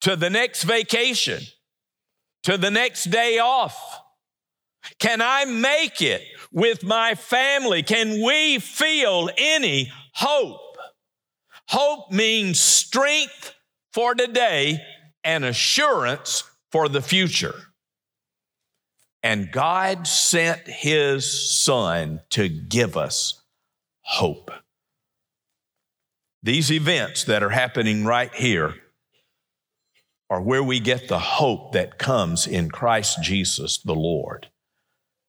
to 0.00 0.16
the 0.16 0.30
next 0.30 0.62
vacation, 0.62 1.42
to 2.44 2.56
the 2.56 2.70
next 2.70 3.04
day 3.04 3.38
off? 3.38 4.00
Can 4.98 5.20
I 5.20 5.44
make 5.44 6.00
it 6.00 6.22
with 6.52 6.82
my 6.82 7.14
family? 7.14 7.82
Can 7.82 8.24
we 8.24 8.58
feel 8.58 9.30
any 9.36 9.92
hope? 10.14 10.76
Hope 11.68 12.10
means 12.10 12.58
strength 12.58 13.54
for 13.92 14.14
today 14.14 14.80
and 15.22 15.44
assurance 15.44 16.44
for 16.72 16.88
the 16.88 17.02
future. 17.02 17.54
And 19.22 19.52
God 19.52 20.06
sent 20.06 20.66
his 20.66 21.50
son 21.50 22.20
to 22.30 22.48
give 22.48 22.96
us 22.96 23.42
hope. 24.02 24.50
These 26.42 26.72
events 26.72 27.24
that 27.24 27.42
are 27.42 27.50
happening 27.50 28.04
right 28.04 28.34
here 28.34 28.74
are 30.30 30.40
where 30.40 30.62
we 30.62 30.80
get 30.80 31.08
the 31.08 31.18
hope 31.18 31.72
that 31.72 31.98
comes 31.98 32.46
in 32.46 32.70
Christ 32.70 33.22
Jesus 33.22 33.78
the 33.78 33.94
Lord. 33.94 34.48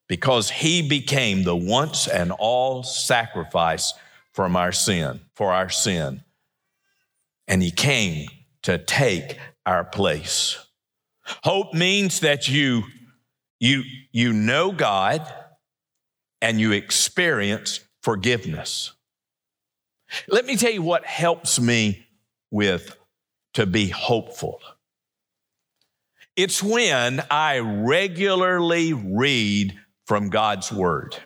Because 0.08 0.50
he 0.50 0.86
became 0.88 1.42
the 1.42 1.56
once 1.56 2.06
and 2.06 2.32
all 2.32 2.82
sacrifice 2.82 3.92
from 4.32 4.56
our 4.56 4.72
sin, 4.72 5.20
for 5.34 5.52
our 5.52 5.68
sin. 5.68 6.22
And 7.46 7.62
he 7.62 7.70
came 7.70 8.28
to 8.62 8.78
take 8.78 9.38
our 9.66 9.84
place. 9.84 10.58
Hope 11.44 11.74
means 11.74 12.20
that 12.20 12.48
you 12.48 12.84
you, 13.62 13.84
you 14.10 14.32
know 14.32 14.72
God 14.72 15.32
and 16.40 16.60
you 16.60 16.72
experience 16.72 17.78
forgiveness. 18.02 18.92
Let 20.26 20.46
me 20.46 20.56
tell 20.56 20.72
you 20.72 20.82
what 20.82 21.06
helps 21.06 21.60
me 21.60 22.04
with 22.50 22.96
to 23.54 23.64
be 23.64 23.86
hopeful. 23.86 24.58
It's 26.34 26.60
when 26.60 27.22
I 27.30 27.60
regularly 27.60 28.94
read 28.94 29.78
from 30.06 30.28
God's 30.28 30.72
Word. 30.72 31.16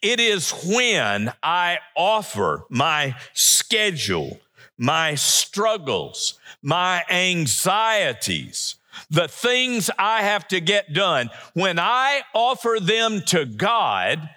It 0.00 0.20
is 0.20 0.52
when 0.64 1.32
I 1.42 1.78
offer 1.96 2.66
my 2.70 3.16
schedule, 3.32 4.38
my 4.78 5.16
struggles, 5.16 6.38
my 6.62 7.02
anxieties, 7.10 8.76
the 9.10 9.28
things 9.28 9.90
I 9.98 10.22
have 10.22 10.46
to 10.48 10.60
get 10.60 10.92
done, 10.92 11.30
when 11.54 11.78
I 11.78 12.22
offer 12.34 12.78
them 12.80 13.22
to 13.26 13.44
God 13.44 14.28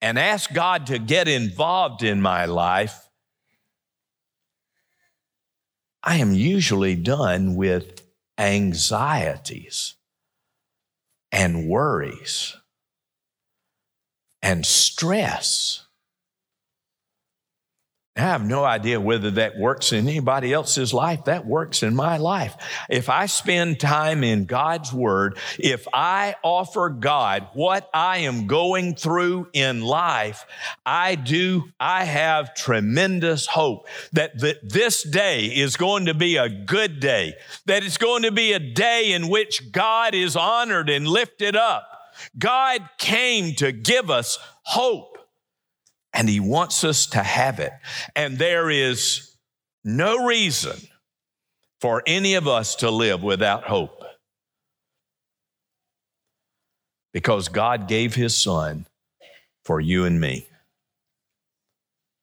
and 0.00 0.18
ask 0.18 0.52
God 0.52 0.86
to 0.86 0.98
get 0.98 1.28
involved 1.28 2.02
in 2.02 2.20
my 2.20 2.44
life, 2.44 3.08
I 6.02 6.16
am 6.16 6.34
usually 6.34 6.96
done 6.96 7.56
with 7.56 8.02
anxieties. 8.38 9.94
and 11.34 11.68
worries 11.68 12.56
and 14.40 14.64
stress. 14.64 15.83
I 18.16 18.20
have 18.20 18.46
no 18.46 18.62
idea 18.62 19.00
whether 19.00 19.32
that 19.32 19.58
works 19.58 19.92
in 19.92 20.06
anybody 20.06 20.52
else's 20.52 20.94
life. 20.94 21.24
That 21.24 21.46
works 21.46 21.82
in 21.82 21.96
my 21.96 22.16
life. 22.16 22.54
If 22.88 23.08
I 23.08 23.26
spend 23.26 23.80
time 23.80 24.22
in 24.22 24.44
God's 24.44 24.92
Word, 24.92 25.36
if 25.58 25.88
I 25.92 26.36
offer 26.44 26.90
God 26.90 27.48
what 27.54 27.90
I 27.92 28.18
am 28.18 28.46
going 28.46 28.94
through 28.94 29.48
in 29.52 29.80
life, 29.80 30.46
I 30.86 31.16
do, 31.16 31.64
I 31.80 32.04
have 32.04 32.54
tremendous 32.54 33.48
hope 33.48 33.88
that, 34.12 34.38
that 34.38 34.58
this 34.62 35.02
day 35.02 35.46
is 35.46 35.76
going 35.76 36.06
to 36.06 36.14
be 36.14 36.36
a 36.36 36.48
good 36.48 37.00
day, 37.00 37.34
that 37.66 37.82
it's 37.82 37.98
going 37.98 38.22
to 38.22 38.30
be 38.30 38.52
a 38.52 38.60
day 38.60 39.10
in 39.12 39.26
which 39.26 39.72
God 39.72 40.14
is 40.14 40.36
honored 40.36 40.88
and 40.88 41.08
lifted 41.08 41.56
up. 41.56 42.12
God 42.38 42.88
came 42.96 43.56
to 43.56 43.72
give 43.72 44.08
us 44.08 44.38
hope 44.62 45.13
and 46.14 46.28
He 46.28 46.40
wants 46.40 46.84
us 46.84 47.06
to 47.06 47.22
have 47.22 47.58
it. 47.58 47.72
And 48.16 48.38
there 48.38 48.70
is 48.70 49.36
no 49.84 50.24
reason 50.24 50.78
for 51.80 52.02
any 52.06 52.34
of 52.34 52.48
us 52.48 52.76
to 52.76 52.90
live 52.90 53.22
without 53.22 53.64
hope 53.64 54.02
because 57.12 57.48
God 57.48 57.88
gave 57.88 58.14
His 58.14 58.36
Son 58.36 58.86
for 59.64 59.80
you 59.80 60.04
and 60.04 60.20
me. 60.20 60.48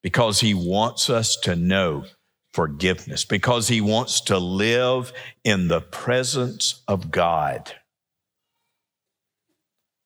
Because 0.01 0.39
He 0.39 0.53
wants 0.53 1.09
us 1.09 1.35
to 1.43 1.55
know 1.55 2.05
forgiveness, 2.53 3.23
because 3.23 3.67
He 3.67 3.81
wants 3.81 4.21
to 4.21 4.39
live 4.39 5.13
in 5.43 5.67
the 5.67 5.81
presence 5.81 6.81
of 6.87 7.11
God. 7.11 7.73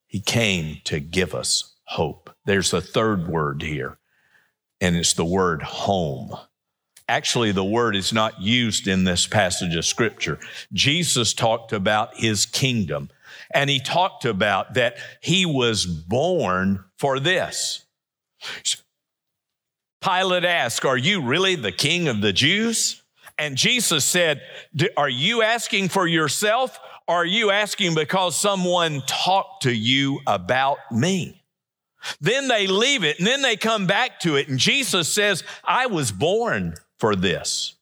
He 0.06 0.20
came 0.20 0.80
to 0.84 1.00
give 1.00 1.34
us 1.34 1.75
hope. 1.86 2.30
There's 2.44 2.72
a 2.72 2.80
third 2.80 3.26
word 3.26 3.62
here, 3.62 3.98
and 4.80 4.96
it's 4.96 5.14
the 5.14 5.24
word 5.24 5.62
home. 5.62 6.36
Actually, 7.08 7.52
the 7.52 7.64
word 7.64 7.94
is 7.94 8.12
not 8.12 8.40
used 8.40 8.88
in 8.88 9.04
this 9.04 9.26
passage 9.26 9.76
of 9.76 9.84
scripture. 9.84 10.38
Jesus 10.72 11.32
talked 11.32 11.72
about 11.72 12.16
his 12.16 12.46
kingdom, 12.46 13.10
and 13.52 13.70
he 13.70 13.78
talked 13.78 14.24
about 14.24 14.74
that 14.74 14.96
he 15.20 15.46
was 15.46 15.86
born 15.86 16.84
for 16.98 17.20
this. 17.20 17.84
Pilate 20.02 20.44
asked, 20.44 20.84
Are 20.84 20.96
you 20.96 21.22
really 21.22 21.54
the 21.54 21.72
king 21.72 22.08
of 22.08 22.20
the 22.20 22.32
Jews? 22.32 23.02
And 23.38 23.56
Jesus 23.56 24.04
said, 24.04 24.40
Are 24.96 25.08
you 25.08 25.42
asking 25.42 25.88
for 25.88 26.06
yourself? 26.06 26.78
Or 27.08 27.16
are 27.16 27.24
you 27.24 27.52
asking 27.52 27.94
because 27.94 28.36
someone 28.36 29.02
talked 29.06 29.62
to 29.62 29.72
you 29.72 30.20
about 30.26 30.78
me? 30.90 31.40
Then 32.20 32.48
they 32.48 32.66
leave 32.66 33.04
it 33.04 33.18
and 33.18 33.26
then 33.26 33.42
they 33.42 33.56
come 33.56 33.86
back 33.86 34.20
to 34.20 34.36
it. 34.36 34.48
And 34.48 34.58
Jesus 34.58 35.12
says, 35.12 35.44
I 35.64 35.86
was 35.86 36.12
born 36.12 36.74
for 36.98 37.14
this. 37.14 37.74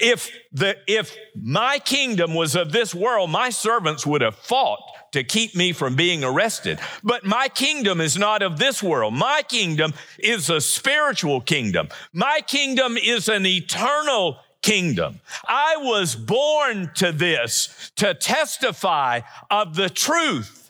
If 0.00 0.30
the, 0.52 0.76
if 0.86 1.14
my 1.34 1.78
kingdom 1.78 2.34
was 2.34 2.56
of 2.56 2.72
this 2.72 2.94
world, 2.94 3.30
my 3.30 3.50
servants 3.50 4.06
would 4.06 4.22
have 4.22 4.36
fought 4.36 4.80
to 5.12 5.22
keep 5.22 5.54
me 5.54 5.72
from 5.72 5.96
being 5.96 6.24
arrested. 6.24 6.78
But 7.02 7.24
my 7.24 7.48
kingdom 7.48 8.00
is 8.00 8.16
not 8.16 8.42
of 8.42 8.58
this 8.58 8.82
world. 8.82 9.14
My 9.14 9.42
kingdom 9.46 9.94
is 10.18 10.50
a 10.50 10.60
spiritual 10.60 11.40
kingdom. 11.40 11.88
My 12.12 12.40
kingdom 12.46 12.96
is 12.96 13.28
an 13.28 13.46
eternal 13.46 14.38
kingdom. 14.62 15.20
I 15.46 15.76
was 15.78 16.16
born 16.16 16.90
to 16.96 17.12
this 17.12 17.92
to 17.96 18.14
testify 18.14 19.20
of 19.50 19.76
the 19.76 19.90
truth 19.90 20.65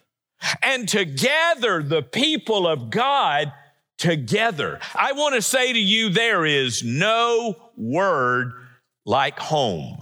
and 0.62 0.88
to 0.90 1.04
gather 1.04 1.82
the 1.82 2.02
people 2.02 2.66
of 2.66 2.90
God 2.90 3.52
together. 3.98 4.78
I 4.94 5.12
want 5.12 5.34
to 5.34 5.42
say 5.42 5.72
to 5.72 5.78
you, 5.78 6.10
there 6.10 6.44
is 6.44 6.82
no 6.82 7.56
word 7.76 8.52
like 9.04 9.38
home. 9.38 9.98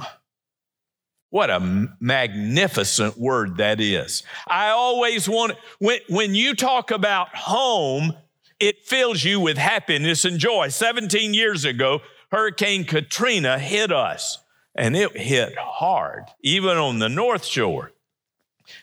What 1.31 1.51
a 1.51 1.89
magnificent 2.01 3.19
word 3.19 3.57
that 3.57 3.81
is. 3.81 4.23
I 4.47 4.69
always 4.69 5.29
want, 5.29 5.55
when, 5.81 5.99
when 6.09 6.35
you 6.35 6.55
talk 6.55 6.93
about 6.93 7.35
home, 7.35 8.15
it 8.61 8.85
fills 8.85 9.25
you 9.25 9.41
with 9.41 9.59
happiness 9.59 10.25
and 10.25 10.39
joy. 10.39 10.69
17 10.69 11.35
years 11.35 11.65
ago, 11.65 12.03
Hurricane 12.31 12.85
Katrina 12.85 13.59
hit 13.59 13.93
us, 13.93 14.39
and 14.77 14.97
it 14.97 15.17
hit 15.17 15.57
hard, 15.59 16.25
even 16.41 16.77
on 16.77 17.01
the 17.01 17.09
North 17.09 17.45
Shore. 17.45 17.93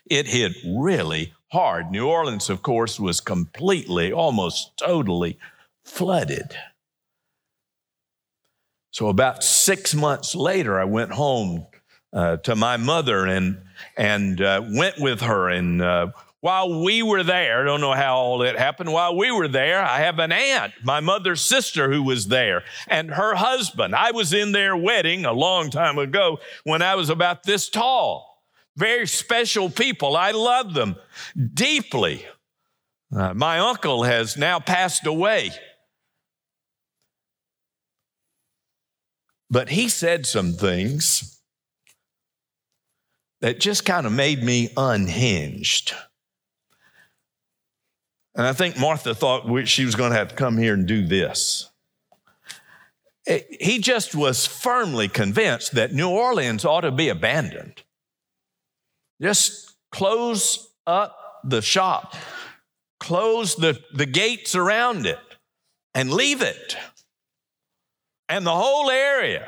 It 0.05 0.27
hit 0.27 0.53
really 0.65 1.33
hard. 1.51 1.91
New 1.91 2.07
Orleans, 2.07 2.49
of 2.49 2.61
course, 2.61 2.99
was 2.99 3.19
completely, 3.19 4.11
almost 4.11 4.77
totally 4.77 5.37
flooded. 5.83 6.55
So, 8.91 9.07
about 9.07 9.43
six 9.43 9.93
months 9.93 10.35
later, 10.35 10.79
I 10.79 10.83
went 10.83 11.11
home 11.11 11.65
uh, 12.13 12.37
to 12.37 12.55
my 12.55 12.77
mother 12.77 13.25
and, 13.25 13.61
and 13.95 14.41
uh, 14.41 14.61
went 14.69 14.99
with 14.99 15.21
her. 15.21 15.49
And 15.49 15.81
uh, 15.81 16.11
while 16.41 16.83
we 16.83 17.01
were 17.01 17.23
there, 17.23 17.61
I 17.61 17.65
don't 17.65 17.81
know 17.81 17.93
how 17.93 18.17
all 18.17 18.41
it 18.41 18.57
happened. 18.57 18.91
While 18.91 19.15
we 19.15 19.31
were 19.31 19.47
there, 19.47 19.81
I 19.81 19.99
have 19.99 20.19
an 20.19 20.31
aunt, 20.31 20.73
my 20.83 20.99
mother's 20.99 21.41
sister, 21.41 21.91
who 21.91 22.03
was 22.03 22.27
there, 22.27 22.63
and 22.87 23.11
her 23.11 23.35
husband. 23.35 23.95
I 23.95 24.11
was 24.11 24.33
in 24.33 24.51
their 24.51 24.75
wedding 24.75 25.25
a 25.25 25.33
long 25.33 25.69
time 25.69 25.97
ago 25.97 26.39
when 26.63 26.81
I 26.81 26.95
was 26.95 27.09
about 27.09 27.43
this 27.43 27.69
tall 27.69 28.30
very 28.75 29.07
special 29.07 29.69
people. 29.69 30.15
I 30.15 30.31
love 30.31 30.73
them 30.73 30.95
deeply. 31.53 32.25
Uh, 33.15 33.33
my 33.33 33.59
uncle 33.59 34.03
has 34.03 34.37
now 34.37 34.59
passed 34.59 35.05
away. 35.05 35.51
But 39.49 39.69
he 39.69 39.89
said 39.89 40.25
some 40.25 40.53
things 40.53 41.41
that 43.41 43.59
just 43.59 43.85
kind 43.85 44.05
of 44.05 44.13
made 44.13 44.41
me 44.43 44.69
unhinged. 44.77 45.93
And 48.33 48.47
I 48.47 48.53
think 48.53 48.79
Martha 48.79 49.13
thought 49.13 49.67
she 49.67 49.83
was 49.83 49.95
going 49.95 50.11
to 50.11 50.17
have 50.17 50.29
to 50.29 50.35
come 50.35 50.57
here 50.57 50.73
and 50.73 50.87
do 50.87 51.05
this. 51.05 51.69
He 53.25 53.79
just 53.79 54.15
was 54.15 54.47
firmly 54.47 55.09
convinced 55.09 55.73
that 55.73 55.93
New 55.93 56.09
Orleans 56.09 56.63
ought 56.63 56.81
to 56.81 56.91
be 56.91 57.09
abandoned. 57.09 57.83
Just 59.21 59.75
close 59.91 60.69
up 60.87 61.15
the 61.43 61.61
shop, 61.61 62.15
close 62.99 63.55
the, 63.55 63.79
the 63.93 64.05
gates 64.05 64.55
around 64.55 65.05
it, 65.05 65.19
and 65.93 66.11
leave 66.11 66.41
it. 66.41 66.75
And 68.29 68.45
the 68.45 68.55
whole 68.55 68.89
area. 68.89 69.47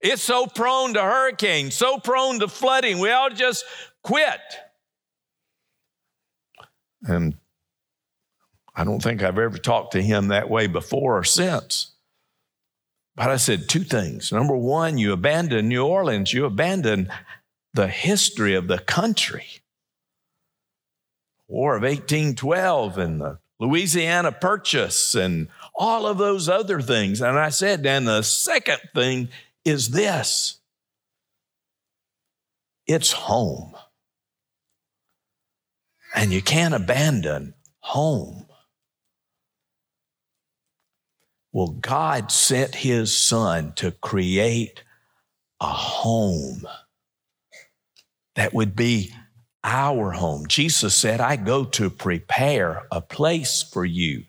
It's 0.00 0.22
so 0.22 0.46
prone 0.46 0.94
to 0.94 1.02
hurricanes, 1.02 1.74
so 1.74 1.98
prone 1.98 2.40
to 2.40 2.48
flooding. 2.48 2.98
We 2.98 3.10
all 3.10 3.30
just 3.30 3.64
quit. 4.02 4.40
And 7.02 7.36
I 8.74 8.84
don't 8.84 9.02
think 9.02 9.22
I've 9.22 9.38
ever 9.38 9.58
talked 9.58 9.92
to 9.92 10.02
him 10.02 10.28
that 10.28 10.50
way 10.50 10.66
before 10.66 11.18
or 11.18 11.24
since. 11.24 11.92
But 13.14 13.28
I 13.28 13.36
said 13.36 13.68
two 13.68 13.84
things. 13.84 14.32
Number 14.32 14.56
one, 14.56 14.96
you 14.96 15.12
abandon 15.12 15.68
New 15.68 15.84
Orleans, 15.84 16.32
you 16.32 16.46
abandon 16.46 17.12
the 17.74 17.88
history 17.88 18.54
of 18.54 18.68
the 18.68 18.78
country. 18.78 19.46
War 21.48 21.76
of 21.76 21.82
1812 21.82 22.98
and 22.98 23.20
the 23.20 23.38
Louisiana 23.58 24.32
Purchase 24.32 25.14
and 25.14 25.48
all 25.74 26.06
of 26.06 26.18
those 26.18 26.48
other 26.48 26.80
things. 26.80 27.20
And 27.20 27.38
I 27.38 27.50
said, 27.50 27.84
and 27.84 28.06
the 28.06 28.22
second 28.22 28.80
thing 28.94 29.28
is 29.64 29.90
this 29.90 30.60
it's 32.86 33.12
home. 33.12 33.74
And 36.14 36.32
you 36.32 36.42
can't 36.42 36.74
abandon 36.74 37.54
home. 37.78 38.46
Well, 41.52 41.68
God 41.68 42.32
sent 42.32 42.74
his 42.76 43.16
son 43.16 43.74
to 43.76 43.92
create 43.92 44.82
a 45.60 45.66
home 45.66 46.66
that 48.34 48.54
would 48.54 48.76
be 48.76 49.12
our 49.62 50.12
home. 50.12 50.46
Jesus 50.46 50.94
said, 50.94 51.20
I 51.20 51.36
go 51.36 51.64
to 51.64 51.90
prepare 51.90 52.86
a 52.90 53.00
place 53.00 53.62
for 53.62 53.84
you. 53.84 54.24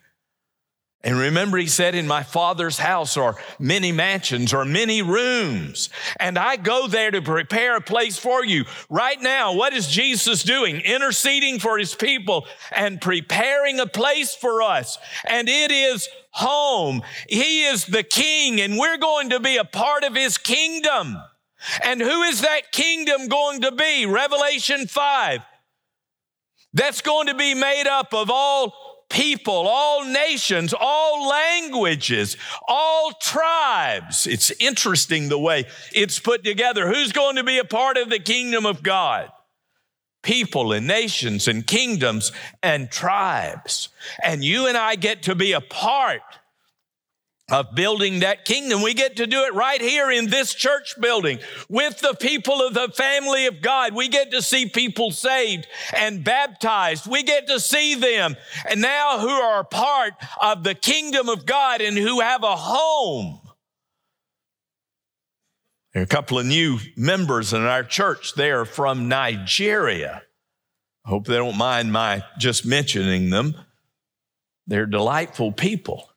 And 1.04 1.18
remember, 1.18 1.58
he 1.58 1.66
said, 1.66 1.96
In 1.96 2.06
my 2.06 2.22
father's 2.22 2.78
house 2.78 3.16
are 3.16 3.36
many 3.58 3.90
mansions 3.90 4.54
or 4.54 4.64
many 4.64 5.02
rooms, 5.02 5.88
and 6.20 6.38
I 6.38 6.56
go 6.56 6.86
there 6.86 7.10
to 7.10 7.20
prepare 7.20 7.76
a 7.76 7.80
place 7.80 8.18
for 8.18 8.44
you. 8.44 8.66
Right 8.88 9.20
now, 9.20 9.54
what 9.54 9.72
is 9.72 9.88
Jesus 9.88 10.44
doing? 10.44 10.76
Interceding 10.76 11.58
for 11.58 11.76
his 11.76 11.94
people 11.94 12.46
and 12.70 13.00
preparing 13.00 13.80
a 13.80 13.86
place 13.86 14.34
for 14.34 14.62
us. 14.62 14.96
And 15.24 15.48
it 15.48 15.72
is 15.72 16.08
home. 16.30 17.02
He 17.28 17.64
is 17.64 17.84
the 17.84 18.04
king, 18.04 18.60
and 18.60 18.78
we're 18.78 18.98
going 18.98 19.30
to 19.30 19.40
be 19.40 19.56
a 19.56 19.64
part 19.64 20.04
of 20.04 20.14
his 20.14 20.38
kingdom. 20.38 21.16
And 21.82 22.00
who 22.00 22.22
is 22.22 22.40
that 22.40 22.72
kingdom 22.72 23.28
going 23.28 23.62
to 23.62 23.72
be? 23.72 24.06
Revelation 24.06 24.86
5. 24.86 25.40
that's 26.74 27.02
going 27.02 27.26
to 27.26 27.34
be 27.34 27.54
made 27.54 27.86
up 27.86 28.14
of 28.14 28.30
all 28.30 28.74
people, 29.10 29.68
all 29.68 30.04
nations, 30.04 30.74
all 30.78 31.28
languages, 31.28 32.36
all 32.66 33.12
tribes. 33.20 34.26
It's 34.26 34.50
interesting 34.58 35.28
the 35.28 35.38
way 35.38 35.66
it's 35.92 36.18
put 36.18 36.42
together. 36.44 36.88
Who's 36.88 37.12
going 37.12 37.36
to 37.36 37.44
be 37.44 37.58
a 37.58 37.64
part 37.64 37.98
of 37.98 38.08
the 38.08 38.18
kingdom 38.18 38.64
of 38.64 38.82
God? 38.82 39.30
People 40.22 40.72
and 40.72 40.86
nations 40.86 41.46
and 41.48 41.66
kingdoms 41.66 42.32
and 42.62 42.90
tribes. 42.90 43.90
And 44.22 44.42
you 44.42 44.66
and 44.66 44.78
I 44.78 44.94
get 44.94 45.24
to 45.24 45.34
be 45.34 45.52
a 45.52 45.60
part 45.60 46.22
of 47.50 47.74
building 47.74 48.20
that 48.20 48.44
kingdom. 48.44 48.82
We 48.82 48.94
get 48.94 49.16
to 49.16 49.26
do 49.26 49.42
it 49.44 49.54
right 49.54 49.80
here 49.80 50.10
in 50.10 50.28
this 50.28 50.54
church 50.54 50.94
building 51.00 51.38
with 51.68 51.98
the 52.00 52.14
people 52.14 52.66
of 52.66 52.74
the 52.74 52.88
family 52.88 53.46
of 53.46 53.60
God. 53.60 53.94
We 53.94 54.08
get 54.08 54.30
to 54.30 54.42
see 54.42 54.68
people 54.68 55.10
saved 55.10 55.66
and 55.94 56.24
baptized. 56.24 57.06
We 57.06 57.22
get 57.22 57.48
to 57.48 57.60
see 57.60 57.94
them 57.94 58.36
and 58.68 58.80
now 58.80 59.18
who 59.18 59.28
are 59.28 59.64
part 59.64 60.14
of 60.40 60.64
the 60.64 60.74
kingdom 60.74 61.28
of 61.28 61.44
God 61.44 61.80
and 61.80 61.96
who 61.96 62.20
have 62.20 62.42
a 62.42 62.56
home. 62.56 63.40
There 65.92 66.02
are 66.02 66.04
a 66.04 66.08
couple 66.08 66.38
of 66.38 66.46
new 66.46 66.78
members 66.96 67.52
in 67.52 67.62
our 67.62 67.84
church. 67.84 68.34
They 68.34 68.50
are 68.50 68.64
from 68.64 69.08
Nigeria. 69.08 70.22
I 71.04 71.08
hope 71.10 71.26
they 71.26 71.36
don't 71.36 71.58
mind 71.58 71.92
my 71.92 72.24
just 72.38 72.64
mentioning 72.64 73.28
them. 73.28 73.54
They're 74.66 74.86
delightful 74.86 75.52
people. 75.52 76.08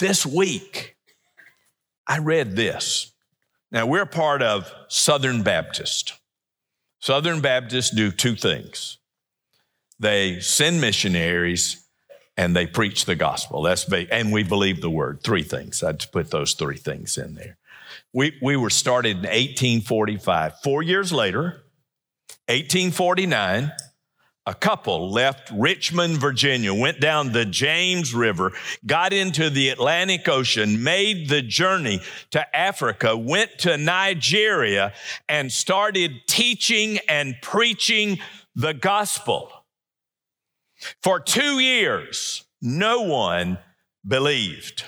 This 0.00 0.24
week, 0.24 0.96
I 2.06 2.18
read 2.18 2.56
this. 2.56 3.12
Now, 3.70 3.84
we're 3.84 4.06
part 4.06 4.40
of 4.40 4.72
Southern 4.88 5.42
Baptist. 5.42 6.14
Southern 7.00 7.42
Baptists 7.42 7.94
do 7.94 8.10
two 8.10 8.34
things 8.34 8.96
they 9.98 10.40
send 10.40 10.80
missionaries 10.80 11.86
and 12.38 12.56
they 12.56 12.66
preach 12.66 13.04
the 13.04 13.14
gospel. 13.14 13.60
That's 13.60 13.84
big. 13.84 14.08
And 14.10 14.32
we 14.32 14.42
believe 14.42 14.80
the 14.80 14.88
word. 14.88 15.20
Three 15.22 15.42
things. 15.42 15.82
I'd 15.82 16.10
put 16.10 16.30
those 16.30 16.54
three 16.54 16.78
things 16.78 17.18
in 17.18 17.34
there. 17.34 17.58
We, 18.14 18.32
we 18.40 18.56
were 18.56 18.70
started 18.70 19.18
in 19.18 19.24
1845. 19.24 20.60
Four 20.62 20.82
years 20.82 21.12
later, 21.12 21.62
1849, 22.48 23.70
a 24.50 24.54
couple 24.54 25.12
left 25.12 25.48
Richmond, 25.54 26.16
Virginia, 26.18 26.74
went 26.74 26.98
down 26.98 27.30
the 27.30 27.44
James 27.44 28.12
River, 28.12 28.50
got 28.84 29.12
into 29.12 29.48
the 29.48 29.68
Atlantic 29.68 30.28
Ocean, 30.28 30.82
made 30.82 31.28
the 31.28 31.40
journey 31.40 32.00
to 32.32 32.56
Africa, 32.56 33.16
went 33.16 33.60
to 33.60 33.76
Nigeria, 33.76 34.92
and 35.28 35.52
started 35.52 36.22
teaching 36.26 36.98
and 37.08 37.36
preaching 37.40 38.18
the 38.56 38.74
gospel. 38.74 39.52
For 41.00 41.20
two 41.20 41.60
years, 41.60 42.44
no 42.60 43.02
one 43.02 43.56
believed. 44.04 44.82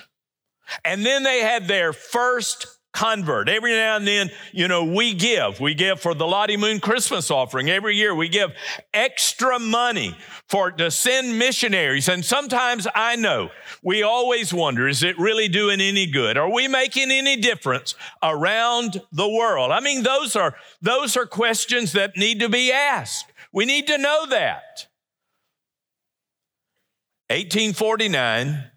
And 0.83 1.05
then 1.05 1.23
they 1.23 1.39
had 1.39 1.69
their 1.69 1.93
first 1.93 2.67
convert. 2.93 3.49
Every 3.49 3.71
now 3.71 3.97
and 3.97 4.07
then, 4.07 4.31
you 4.51 4.67
know, 4.67 4.85
we 4.85 5.13
give. 5.13 5.59
We 5.59 5.73
give 5.73 5.99
for 5.99 6.13
the 6.13 6.25
Lottie 6.25 6.57
Moon 6.57 6.79
Christmas 6.79 7.29
offering. 7.29 7.69
Every 7.69 7.95
year 7.95 8.15
we 8.15 8.29
give 8.29 8.51
extra 8.93 9.59
money 9.59 10.15
for 10.47 10.71
to 10.71 10.91
send 10.91 11.37
missionaries. 11.37 12.07
And 12.07 12.23
sometimes 12.23 12.87
I 12.93 13.15
know 13.15 13.49
we 13.83 14.03
always 14.03 14.53
wonder, 14.53 14.87
is 14.87 15.03
it 15.03 15.17
really 15.17 15.47
doing 15.47 15.81
any 15.81 16.05
good? 16.05 16.37
Are 16.37 16.51
we 16.51 16.67
making 16.67 17.11
any 17.11 17.35
difference 17.35 17.95
around 18.21 19.01
the 19.11 19.27
world? 19.27 19.71
I 19.71 19.79
mean, 19.79 20.03
those 20.03 20.35
are 20.35 20.55
those 20.81 21.17
are 21.17 21.25
questions 21.25 21.93
that 21.93 22.15
need 22.15 22.39
to 22.39 22.49
be 22.49 22.71
asked. 22.71 23.25
We 23.51 23.65
need 23.65 23.87
to 23.87 23.97
know 23.97 24.27
that. 24.27 24.87
1849 27.29 28.69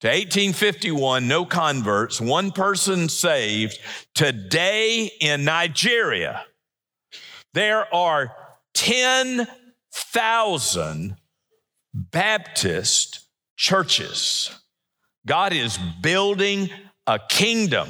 to 0.00 0.08
1851, 0.08 1.26
no 1.26 1.46
converts, 1.46 2.20
one 2.20 2.52
person 2.52 3.08
saved. 3.08 3.78
Today 4.14 5.10
in 5.20 5.44
Nigeria, 5.44 6.44
there 7.54 7.92
are 7.94 8.36
10,000 8.74 11.16
Baptist 11.94 13.20
churches. 13.56 14.50
God 15.26 15.54
is 15.54 15.78
building 16.02 16.68
a 17.06 17.18
kingdom. 17.18 17.88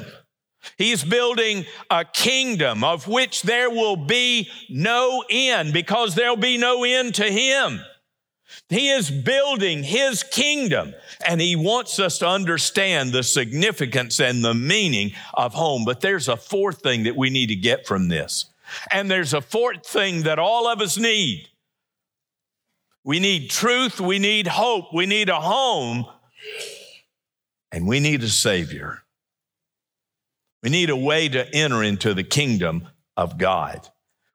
He's 0.77 1.03
building 1.03 1.65
a 1.89 2.05
kingdom 2.05 2.83
of 2.83 3.07
which 3.07 3.41
there 3.41 3.69
will 3.69 3.97
be 3.97 4.49
no 4.69 5.23
end 5.29 5.73
because 5.73 6.15
there'll 6.15 6.37
be 6.37 6.57
no 6.57 6.85
end 6.85 7.15
to 7.15 7.25
Him. 7.25 7.81
He 8.69 8.89
is 8.89 9.09
building 9.09 9.83
his 9.83 10.23
kingdom 10.23 10.93
and 11.25 11.39
he 11.39 11.55
wants 11.55 11.99
us 11.99 12.17
to 12.19 12.27
understand 12.27 13.13
the 13.13 13.23
significance 13.23 14.19
and 14.19 14.43
the 14.43 14.53
meaning 14.53 15.13
of 15.33 15.53
home. 15.53 15.85
But 15.85 16.01
there's 16.01 16.27
a 16.27 16.35
fourth 16.35 16.81
thing 16.81 17.03
that 17.03 17.15
we 17.15 17.29
need 17.29 17.47
to 17.47 17.55
get 17.55 17.87
from 17.87 18.09
this. 18.09 18.45
And 18.91 19.09
there's 19.09 19.33
a 19.33 19.41
fourth 19.41 19.85
thing 19.85 20.23
that 20.23 20.39
all 20.39 20.67
of 20.67 20.81
us 20.81 20.97
need. 20.97 21.47
We 23.05 23.21
need 23.21 23.49
truth, 23.49 24.01
we 24.01 24.19
need 24.19 24.47
hope, 24.47 24.93
we 24.93 25.05
need 25.05 25.29
a 25.29 25.39
home, 25.39 26.05
and 27.71 27.87
we 27.87 28.01
need 28.01 28.21
a 28.21 28.27
Savior. 28.27 29.03
We 30.61 30.69
need 30.69 30.89
a 30.89 30.97
way 30.97 31.29
to 31.29 31.55
enter 31.55 31.83
into 31.83 32.13
the 32.13 32.25
kingdom 32.25 32.89
of 33.15 33.37
God. 33.37 33.87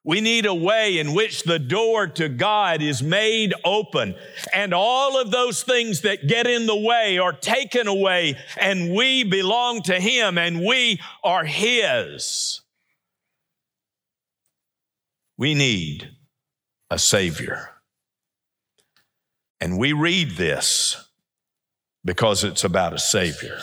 We 0.05 0.21
need 0.21 0.47
a 0.47 0.55
way 0.55 0.99
in 0.99 1.15
which 1.15 1.45
the 1.45 1.61
door 1.61 2.09
to 2.09 2.29
God 2.29 2.83
is 2.83 3.03
made 3.03 3.55
open 3.65 4.17
and 4.53 4.75
all 4.75 5.21
of 5.21 5.31
those 5.31 5.63
things 5.63 6.01
that 6.01 6.27
get 6.27 6.49
in 6.49 6.67
the 6.67 6.77
way 6.77 7.19
are 7.19 7.33
taken 7.33 7.87
away 7.87 8.37
and 8.57 8.93
we 8.95 9.23
belong 9.23 9.83
to 9.83 10.01
Him 10.01 10.39
and 10.39 10.61
we 10.61 11.01
are 11.23 11.45
His. 11.45 12.63
We 15.39 15.55
need 15.55 16.11
a 16.91 16.99
Savior. 16.99 17.71
And 19.61 19.79
we 19.79 19.93
read 19.93 20.33
this 20.33 21.09
because 22.05 22.43
it's 22.43 22.65
about 22.65 22.93
a 22.93 22.99
Savior. 22.99 23.59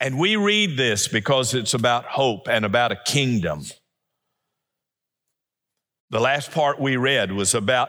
And 0.00 0.18
we 0.18 0.34
read 0.34 0.76
this 0.76 1.06
because 1.06 1.54
it's 1.54 1.74
about 1.74 2.06
hope 2.06 2.48
and 2.48 2.64
about 2.64 2.90
a 2.90 2.96
kingdom. 2.96 3.62
The 6.12 6.20
last 6.20 6.50
part 6.50 6.78
we 6.78 6.98
read 6.98 7.32
was 7.32 7.54
about 7.54 7.88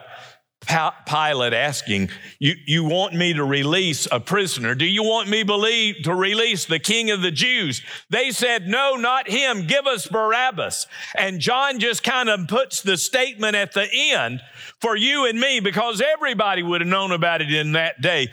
Pilate 0.65 1.51
asking, 1.51 2.09
you, 2.39 2.53
you 2.65 2.86
want 2.86 3.13
me 3.13 3.33
to 3.33 3.43
release 3.43 4.07
a 4.09 4.21
prisoner? 4.21 4.75
Do 4.75 4.86
you 4.86 5.03
want 5.03 5.27
me 5.27 5.43
believe, 5.43 6.03
to 6.03 6.15
release 6.15 6.63
the 6.63 6.79
king 6.79 7.12
of 7.12 7.21
the 7.21 7.31
Jews? 7.31 7.81
They 8.09 8.31
said, 8.31 8.65
No, 8.65 8.95
not 8.95 9.29
him. 9.29 9.67
Give 9.67 9.86
us 9.86 10.07
Barabbas. 10.07 10.88
And 11.17 11.41
John 11.41 11.79
just 11.79 12.01
kind 12.01 12.29
of 12.29 12.47
puts 12.47 12.81
the 12.81 12.95
statement 12.95 13.57
at 13.57 13.73
the 13.73 13.89
end 13.91 14.39
for 14.79 14.95
you 14.95 15.25
and 15.25 15.38
me 15.38 15.59
because 15.59 16.01
everybody 16.01 16.63
would 16.63 16.79
have 16.79 16.88
known 16.88 17.12
about 17.12 17.41
it 17.41 17.53
in 17.53 17.73
that 17.73 17.99
day. 17.99 18.29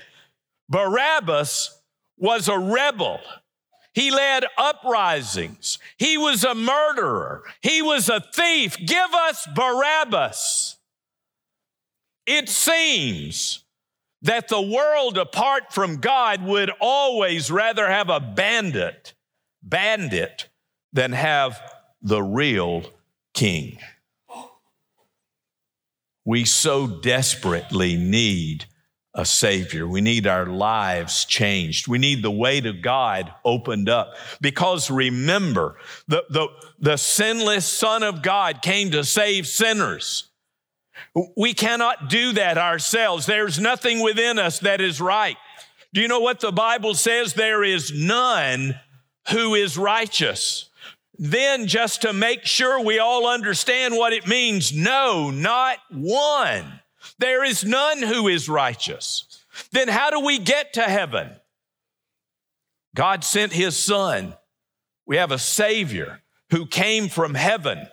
Barabbas 0.69 1.77
was 2.17 2.47
a 2.47 2.57
rebel. 2.57 3.19
He 3.93 4.11
led 4.11 4.45
uprisings. 4.57 5.79
He 5.99 6.17
was 6.17 6.45
a 6.45 6.55
murderer. 6.55 7.43
He 7.61 7.83
was 7.83 8.09
a 8.09 8.23
thief. 8.35 8.77
Give 8.79 9.13
us 9.15 9.47
Barabbas. 9.55 10.77
It 12.27 12.49
seems 12.49 13.65
that 14.23 14.49
the 14.49 14.61
world 14.61 15.19
apart 15.19 15.73
from 15.73 15.97
God 15.97 16.43
would 16.43 16.71
always 16.81 17.51
rather 17.51 17.89
have 17.89 18.11
a 18.11 18.21
bandit, 18.21 19.15
bandit, 19.63 20.49
than 20.93 21.13
have 21.13 21.61
the 22.03 22.23
real 22.23 22.85
king. 23.35 23.79
We 26.25 26.45
so 26.45 26.87
desperately 26.87 27.97
need 27.97 28.67
a 29.15 29.25
Savior. 29.25 29.89
We 29.89 30.01
need 30.01 30.27
our 30.27 30.47
lives 30.47 31.25
changed. 31.25 31.89
We 31.89 31.99
need 31.99 32.23
the 32.23 32.31
way 32.31 32.61
to 32.61 32.73
God 32.73 33.33
opened 33.45 33.89
up. 33.89 34.15
Because 34.41 34.91
remember, 34.91 35.77
the, 36.07 36.25
the, 36.31 36.49
the 36.79 36.97
sinless 36.97 37.67
Son 37.67 38.03
of 38.03 38.23
God 38.23 38.63
came 38.63 38.93
to 38.93 39.03
save 39.05 39.47
sinners. 39.47 40.29
We 41.37 41.55
cannot 41.55 42.09
do 42.09 42.33
that 42.35 42.57
ourselves. 42.57 43.27
There's 43.27 43.59
nothing 43.59 44.01
within 44.01 44.39
us 44.39 44.61
that 44.61 44.81
is 44.81 45.01
right. 45.01 45.37
Do 45.93 46.01
you 46.01 46.09
know 46.09 46.21
what 46.21 46.41
the 46.41 46.53
Bible 46.53 46.95
says? 46.95 47.35
There 47.35 47.65
is 47.65 47.93
none 47.93 48.79
who 49.31 49.55
is 49.55 49.77
righteous. 49.77 50.69
Then, 51.19 51.67
just 51.67 52.03
to 52.03 52.13
make 52.13 52.45
sure 52.45 52.83
we 52.83 52.99
all 52.99 53.27
understand 53.27 53.97
what 53.97 54.13
it 54.13 54.27
means, 54.27 54.73
no, 54.73 55.31
not 55.31 55.79
one. 55.91 56.80
There 57.19 57.45
is 57.45 57.65
none 57.65 58.03
who 58.03 58.29
is 58.29 58.49
righteous. 58.49 59.45
Then 59.73 59.89
how 59.89 60.11
do 60.11 60.21
we 60.21 60.39
get 60.39 60.75
to 60.75 60.83
heaven? 60.83 61.31
God 62.95 63.25
sent 63.25 63.53
his 63.53 63.77
son. 63.77 64.35
We 65.07 65.17
have 65.17 65.33
a 65.33 65.39
savior 65.39 66.23
who 66.51 66.67
came 66.67 67.09
from 67.09 67.35
heaven. 67.35 67.87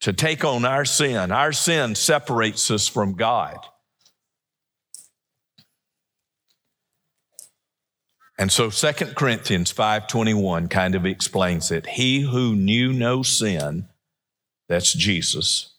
to 0.00 0.12
take 0.12 0.44
on 0.44 0.64
our 0.64 0.84
sin. 0.84 1.30
Our 1.30 1.52
sin 1.52 1.94
separates 1.94 2.70
us 2.70 2.88
from 2.88 3.14
God. 3.14 3.58
And 8.38 8.50
so 8.50 8.70
2 8.70 9.14
Corinthians 9.14 9.70
5:21 9.70 10.68
kind 10.68 10.94
of 10.94 11.04
explains 11.04 11.70
it. 11.70 11.86
He 11.86 12.20
who 12.20 12.56
knew 12.56 12.92
no 12.92 13.22
sin, 13.22 13.88
that's 14.66 14.94
Jesus, 14.94 15.69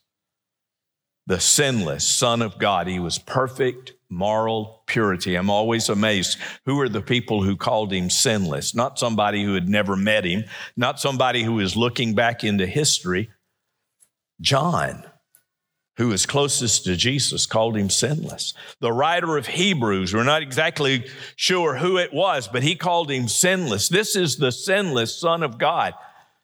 the 1.27 1.39
sinless 1.39 2.07
son 2.07 2.41
of 2.41 2.57
God, 2.57 2.87
he 2.87 2.99
was 2.99 3.17
perfect 3.17 3.93
moral 4.09 4.83
purity. 4.87 5.35
I'm 5.35 5.49
always 5.49 5.87
amazed. 5.89 6.37
Who 6.65 6.79
are 6.81 6.89
the 6.89 7.01
people 7.01 7.43
who 7.43 7.55
called 7.55 7.93
him 7.93 8.09
sinless? 8.09 8.75
Not 8.75 8.99
somebody 8.99 9.43
who 9.43 9.53
had 9.53 9.69
never 9.69 9.95
met 9.95 10.25
him, 10.25 10.43
not 10.75 10.99
somebody 10.99 11.43
who 11.43 11.59
is 11.59 11.77
looking 11.77 12.13
back 12.13 12.43
into 12.43 12.67
history. 12.67 13.29
John, 14.41 15.05
who 15.97 16.09
was 16.09 16.25
closest 16.25 16.83
to 16.85 16.97
Jesus, 16.97 17.45
called 17.45 17.77
him 17.77 17.89
sinless. 17.89 18.53
The 18.79 18.91
writer 18.91 19.37
of 19.37 19.47
Hebrews, 19.47 20.13
we're 20.13 20.23
not 20.23 20.41
exactly 20.41 21.05
sure 21.35 21.77
who 21.77 21.97
it 21.97 22.13
was, 22.13 22.47
but 22.47 22.63
he 22.63 22.75
called 22.75 23.09
him 23.09 23.27
sinless. 23.27 23.87
This 23.87 24.15
is 24.15 24.37
the 24.37 24.51
sinless 24.51 25.15
Son 25.17 25.43
of 25.43 25.57
God. 25.57 25.93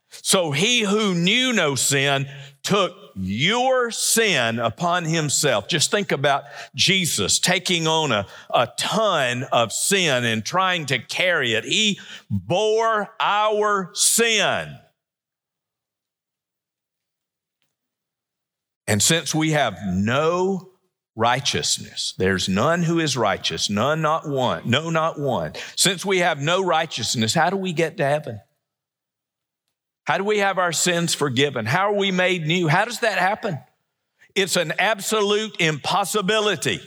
So 0.09 0.51
he 0.51 0.81
who 0.81 1.13
knew 1.13 1.51
no 1.51 1.75
sin 1.75 2.27
took 2.63 2.93
your 3.17 3.91
sin 3.91 4.59
upon 4.59 5.05
himself. 5.05 5.67
Just 5.67 5.91
think 5.91 6.11
about 6.11 6.43
Jesus 6.75 7.39
taking 7.39 7.87
on 7.87 8.11
a, 8.11 8.27
a 8.53 8.69
ton 8.77 9.43
of 9.51 9.71
sin 9.71 10.23
and 10.23 10.45
trying 10.45 10.85
to 10.87 10.99
carry 10.99 11.53
it. 11.53 11.63
He 11.63 11.99
bore 12.29 13.09
our 13.19 13.91
sin. 13.93 14.77
And 18.87 19.03
since 19.03 19.35
we 19.35 19.51
have 19.51 19.77
no 19.85 20.71
righteousness, 21.15 22.13
there's 22.17 22.47
none 22.47 22.83
who 22.83 22.99
is 22.99 23.17
righteous, 23.17 23.69
none, 23.69 24.01
not 24.01 24.27
one, 24.27 24.69
no, 24.69 24.89
not 24.89 25.19
one. 25.19 25.53
Since 25.75 26.05
we 26.05 26.19
have 26.19 26.39
no 26.39 26.63
righteousness, 26.63 27.33
how 27.33 27.49
do 27.49 27.57
we 27.57 27.73
get 27.73 27.97
to 27.97 28.05
heaven? 28.05 28.39
How 30.07 30.17
do 30.17 30.23
we 30.23 30.37
have 30.37 30.57
our 30.57 30.71
sins 30.71 31.13
forgiven? 31.13 31.65
How 31.65 31.91
are 31.91 31.97
we 31.97 32.11
made 32.11 32.47
new? 32.47 32.69
How 32.69 32.85
does 32.85 33.01
that 33.01 33.17
happen? 33.17 33.59
It's 34.35 34.55
an 34.55 34.71
absolute 34.79 35.59
impossibility. 35.59 36.79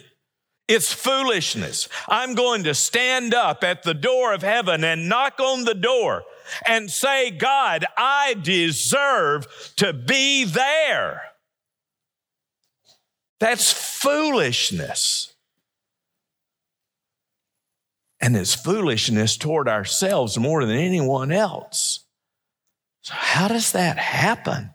It's 0.68 0.90
foolishness. 0.90 1.90
I'm 2.08 2.34
going 2.34 2.64
to 2.64 2.72
stand 2.72 3.34
up 3.34 3.62
at 3.62 3.82
the 3.82 3.92
door 3.92 4.32
of 4.32 4.40
heaven 4.40 4.84
and 4.84 5.10
knock 5.10 5.38
on 5.38 5.66
the 5.66 5.74
door 5.74 6.22
and 6.64 6.90
say, 6.90 7.30
God, 7.30 7.84
I 7.94 8.36
deserve 8.40 9.46
to 9.76 9.92
be 9.92 10.44
there. 10.44 11.20
That's 13.38 13.70
foolishness. 13.70 15.34
And 18.18 18.34
it's 18.34 18.54
foolishness 18.54 19.36
toward 19.36 19.68
ourselves 19.68 20.38
more 20.38 20.64
than 20.64 20.78
anyone 20.78 21.32
else. 21.32 22.06
So, 23.02 23.14
how 23.16 23.48
does 23.48 23.72
that 23.72 23.98
happen? 23.98 24.70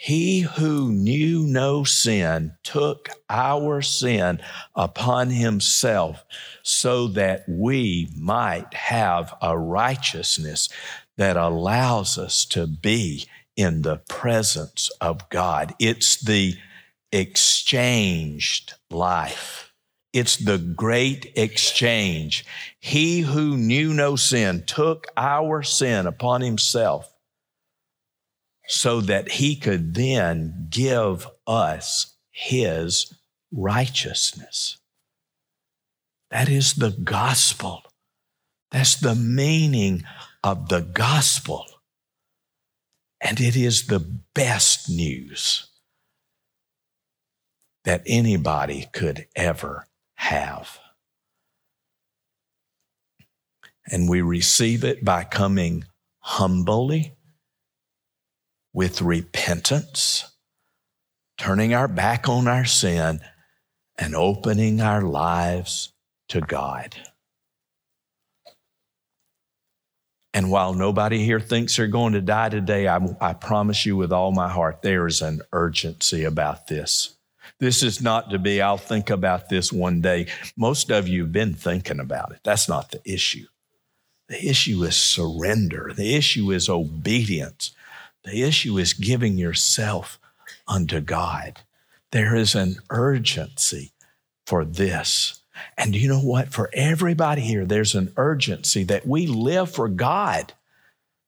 He 0.00 0.42
who 0.42 0.92
knew 0.92 1.42
no 1.42 1.82
sin 1.82 2.52
took 2.62 3.08
our 3.28 3.82
sin 3.82 4.40
upon 4.76 5.30
himself 5.30 6.24
so 6.62 7.08
that 7.08 7.44
we 7.48 8.08
might 8.16 8.72
have 8.74 9.34
a 9.42 9.58
righteousness 9.58 10.68
that 11.16 11.36
allows 11.36 12.16
us 12.16 12.44
to 12.44 12.68
be 12.68 13.26
in 13.56 13.82
the 13.82 13.96
presence 14.08 14.88
of 15.00 15.28
God. 15.30 15.74
It's 15.80 16.22
the 16.22 16.54
exchanged 17.10 18.74
life. 18.90 19.67
It's 20.12 20.36
the 20.36 20.58
great 20.58 21.32
exchange. 21.36 22.44
He 22.80 23.20
who 23.20 23.56
knew 23.56 23.92
no 23.92 24.16
sin 24.16 24.64
took 24.66 25.06
our 25.16 25.62
sin 25.62 26.06
upon 26.06 26.40
himself 26.40 27.12
so 28.66 29.00
that 29.02 29.32
he 29.32 29.56
could 29.56 29.94
then 29.94 30.68
give 30.70 31.26
us 31.46 32.14
his 32.30 33.14
righteousness. 33.52 34.78
That 36.30 36.48
is 36.48 36.74
the 36.74 36.90
gospel. 36.90 37.82
That's 38.70 38.96
the 38.96 39.14
meaning 39.14 40.04
of 40.44 40.68
the 40.68 40.82
gospel. 40.82 41.66
And 43.20 43.40
it 43.40 43.56
is 43.56 43.86
the 43.86 44.00
best 44.00 44.88
news 44.88 45.68
that 47.84 48.02
anybody 48.06 48.86
could 48.92 49.26
ever 49.34 49.87
have. 50.18 50.80
And 53.90 54.08
we 54.08 54.20
receive 54.20 54.84
it 54.84 55.04
by 55.04 55.24
coming 55.24 55.84
humbly 56.18 57.14
with 58.74 59.00
repentance, 59.00 60.30
turning 61.38 61.72
our 61.72 61.88
back 61.88 62.28
on 62.28 62.48
our 62.48 62.64
sin, 62.64 63.20
and 63.96 64.14
opening 64.14 64.80
our 64.80 65.02
lives 65.02 65.92
to 66.28 66.40
God. 66.40 66.96
And 70.34 70.50
while 70.50 70.74
nobody 70.74 71.24
here 71.24 71.40
thinks 71.40 71.76
they're 71.76 71.86
going 71.86 72.12
to 72.12 72.20
die 72.20 72.48
today, 72.50 72.86
I, 72.86 72.98
I, 73.20 73.32
promise 73.32 73.86
you 73.86 73.96
with 73.96 74.12
all 74.12 74.30
my 74.30 74.48
heart, 74.48 74.82
there 74.82 75.06
is 75.06 75.22
an 75.22 75.40
urgency 75.52 76.24
about 76.24 76.66
this. 76.66 77.17
This 77.60 77.82
is 77.82 78.00
not 78.00 78.30
to 78.30 78.38
be, 78.38 78.62
I'll 78.62 78.78
think 78.78 79.10
about 79.10 79.48
this 79.48 79.72
one 79.72 80.00
day. 80.00 80.26
Most 80.56 80.90
of 80.90 81.08
you 81.08 81.22
have 81.22 81.32
been 81.32 81.54
thinking 81.54 81.98
about 81.98 82.30
it. 82.30 82.40
That's 82.44 82.68
not 82.68 82.92
the 82.92 83.00
issue. 83.04 83.46
The 84.28 84.46
issue 84.46 84.82
is 84.84 84.96
surrender, 84.96 85.92
the 85.96 86.14
issue 86.14 86.52
is 86.52 86.68
obedience, 86.68 87.72
the 88.24 88.42
issue 88.42 88.76
is 88.76 88.92
giving 88.92 89.38
yourself 89.38 90.18
unto 90.66 91.00
God. 91.00 91.62
There 92.12 92.36
is 92.36 92.54
an 92.54 92.76
urgency 92.90 93.92
for 94.46 94.66
this. 94.66 95.40
And 95.78 95.96
you 95.96 96.08
know 96.08 96.20
what? 96.20 96.48
For 96.50 96.70
everybody 96.74 97.40
here, 97.40 97.64
there's 97.64 97.94
an 97.94 98.12
urgency 98.16 98.84
that 98.84 99.06
we 99.06 99.26
live 99.26 99.70
for 99.70 99.88
God 99.88 100.52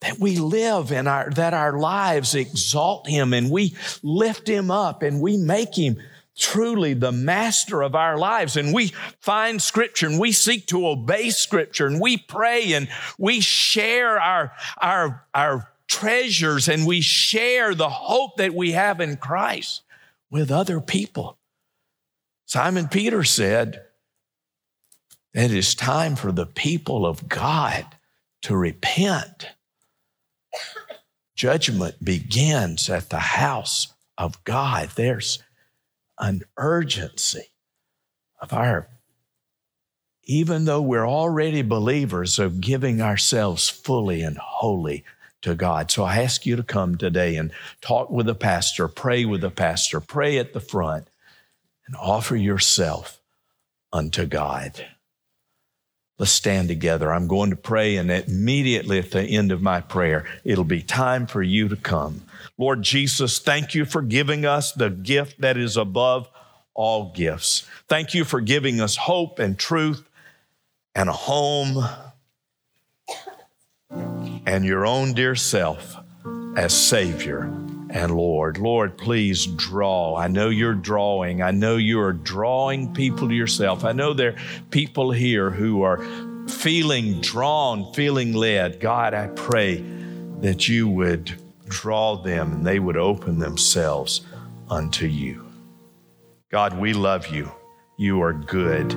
that 0.01 0.19
we 0.19 0.37
live 0.37 0.93
in 0.93 1.07
our 1.07 1.31
that 1.31 1.53
our 1.53 1.79
lives 1.79 2.35
exalt 2.35 3.07
him 3.07 3.35
and 3.35 3.51
we 3.51 3.75
lift 4.03 4.49
him 4.49 4.71
up 4.71 5.03
and 5.03 5.21
we 5.21 5.37
make 5.37 5.75
him 5.75 5.99
truly 6.37 6.95
the 6.95 7.13
master 7.13 7.83
of 7.83 7.95
our 7.95 8.19
lives. 8.19 8.57
And 8.57 8.73
we 8.73 8.93
find 9.21 9.61
scripture 9.61 10.07
and 10.07 10.19
we 10.19 10.33
seek 10.33 10.67
to 10.69 10.87
obey 10.87 11.31
scripture 11.31 11.87
and 11.87 12.01
we 12.01 12.17
pray 12.17 12.73
and 12.73 12.89
we 13.19 13.41
share 13.41 14.21
our, 14.21 14.53
our, 14.81 15.27
our 15.35 15.71
treasures 15.89 16.69
and 16.69 16.87
we 16.87 17.01
share 17.01 17.75
the 17.75 17.91
hope 17.91 18.37
that 18.37 18.55
we 18.55 18.73
have 18.73 19.01
in 19.01 19.17
Christ 19.17 19.83
with 20.31 20.51
other 20.51 20.81
people. 20.81 21.37
Simon 22.47 22.89
Peter 22.89 23.25
said, 23.25 23.85
it 25.33 25.53
is 25.53 25.75
time 25.75 26.17
for 26.17 26.33
the 26.33 26.47
people 26.47 27.07
of 27.07 27.29
God 27.29 27.87
to 28.43 28.57
repent. 28.57 29.47
Judgment 31.37 32.05
begins 32.05 32.91
at 32.91 33.11
the 33.11 33.21
house 33.21 33.95
of 34.19 34.43
God. 34.45 34.91
There's 34.97 35.43
an 36.21 36.43
urgency 36.57 37.51
of 38.41 38.53
our, 38.53 38.87
even 40.25 40.67
though 40.67 40.83
we're 40.83 41.09
already 41.09 41.63
believers, 41.63 42.39
of 42.39 42.61
giving 42.61 43.01
ourselves 43.01 43.69
fully 43.69 44.23
and 44.23 44.39
wholly 44.39 45.05
to 45.43 45.55
God. 45.55 45.91
So 45.91 46.05
I 46.05 46.19
ask 46.19 46.45
you 46.45 46.55
to 46.57 46.63
come 46.63 46.97
today 46.97 47.37
and 47.37 47.51
talk 47.81 48.11
with 48.11 48.27
the 48.27 48.35
pastor, 48.35 48.87
pray 48.87 49.25
with 49.25 49.41
the 49.41 49.51
pastor, 49.51 50.01
pray 50.01 50.39
at 50.39 50.53
the 50.53 50.61
front, 50.61 51.09
and 51.87 51.97
offer 51.97 52.37
yourself 52.37 53.21
unto 53.93 54.27
God. 54.27 54.87
Let's 56.21 56.33
stand 56.33 56.69
together. 56.69 57.11
I'm 57.11 57.29
going 57.29 57.49
to 57.49 57.57
pray, 57.57 57.97
and 57.97 58.11
immediately 58.11 58.99
at 58.99 59.11
the 59.11 59.23
end 59.23 59.51
of 59.51 59.63
my 59.63 59.81
prayer, 59.81 60.27
it'll 60.45 60.65
be 60.65 60.83
time 60.83 61.27
for 61.27 61.43
you 61.43 61.67
to 61.69 61.77
come. 61.77 62.25
Lord 62.59 62.83
Jesus, 62.83 63.39
thank 63.39 63.75
you 63.75 63.87
for 63.87 64.03
giving 64.03 64.45
us 64.45 64.71
the 64.71 64.91
gift 64.91 65.41
that 65.41 65.57
is 65.57 65.79
above 65.79 66.29
all 66.75 67.11
gifts. 67.15 67.67
Thank 67.89 68.13
you 68.13 68.25
for 68.25 68.43
giving 68.43 68.83
us 68.83 68.97
hope 68.97 69.39
and 69.39 69.59
truth 69.59 70.07
and 70.95 71.09
a 71.09 71.15
home 71.15 71.83
and 74.45 74.63
your 74.63 74.85
own 74.85 75.15
dear 75.15 75.35
self 75.35 75.97
as 76.55 76.77
Savior 76.77 77.51
and 77.91 78.17
Lord. 78.17 78.59
Lord, 78.59 78.97
please 78.97 79.47
draw. 79.47 80.17
I 80.17 80.29
know 80.29 80.49
you're 80.49 80.75
drawing. 80.75 81.43
I 81.43 81.51
know 81.51 81.77
you 81.77 82.01
are 82.01 82.13
drawing 82.13 82.95
people 82.95 83.29
to 83.29 83.35
yourself. 83.35 83.85
I 83.85 83.93
know 83.93 84.13
there 84.13 84.31
are 84.31 84.37
people 84.71 85.11
here 85.11 85.51
who 85.51 85.83
are 85.83 86.03
feeling 86.49 87.21
drawn, 87.21 87.93
feeling 87.93 88.33
led. 88.33 88.81
God, 88.81 89.13
I 89.13 89.27
pray 89.29 89.85
that 90.41 90.69
you 90.69 90.89
would 90.89 91.35
draw 91.69 92.17
them 92.17 92.53
and 92.53 92.67
they 92.67 92.79
would 92.79 92.97
open 92.97 93.39
themselves 93.39 94.23
unto 94.69 95.07
you. 95.07 95.47
God, 96.51 96.79
we 96.79 96.93
love 96.93 97.27
you. 97.29 97.51
You 97.97 98.23
are 98.23 98.33
good. 98.33 98.93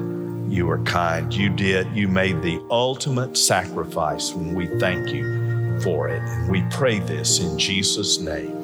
You 0.49 0.69
are 0.69 0.83
kind. 0.83 1.33
You 1.33 1.49
did, 1.49 1.87
you 1.95 2.07
made 2.07 2.41
the 2.41 2.63
ultimate 2.69 3.37
sacrifice, 3.37 4.31
and 4.31 4.55
we 4.55 4.67
thank 4.79 5.09
you 5.09 5.79
for 5.81 6.09
it. 6.09 6.21
And 6.21 6.51
we 6.51 6.63
pray 6.69 6.99
this 6.99 7.39
in 7.39 7.57
Jesus' 7.57 8.19
name. 8.19 8.62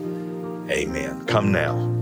Amen. 0.70 1.26
Come 1.26 1.52
now. 1.52 1.99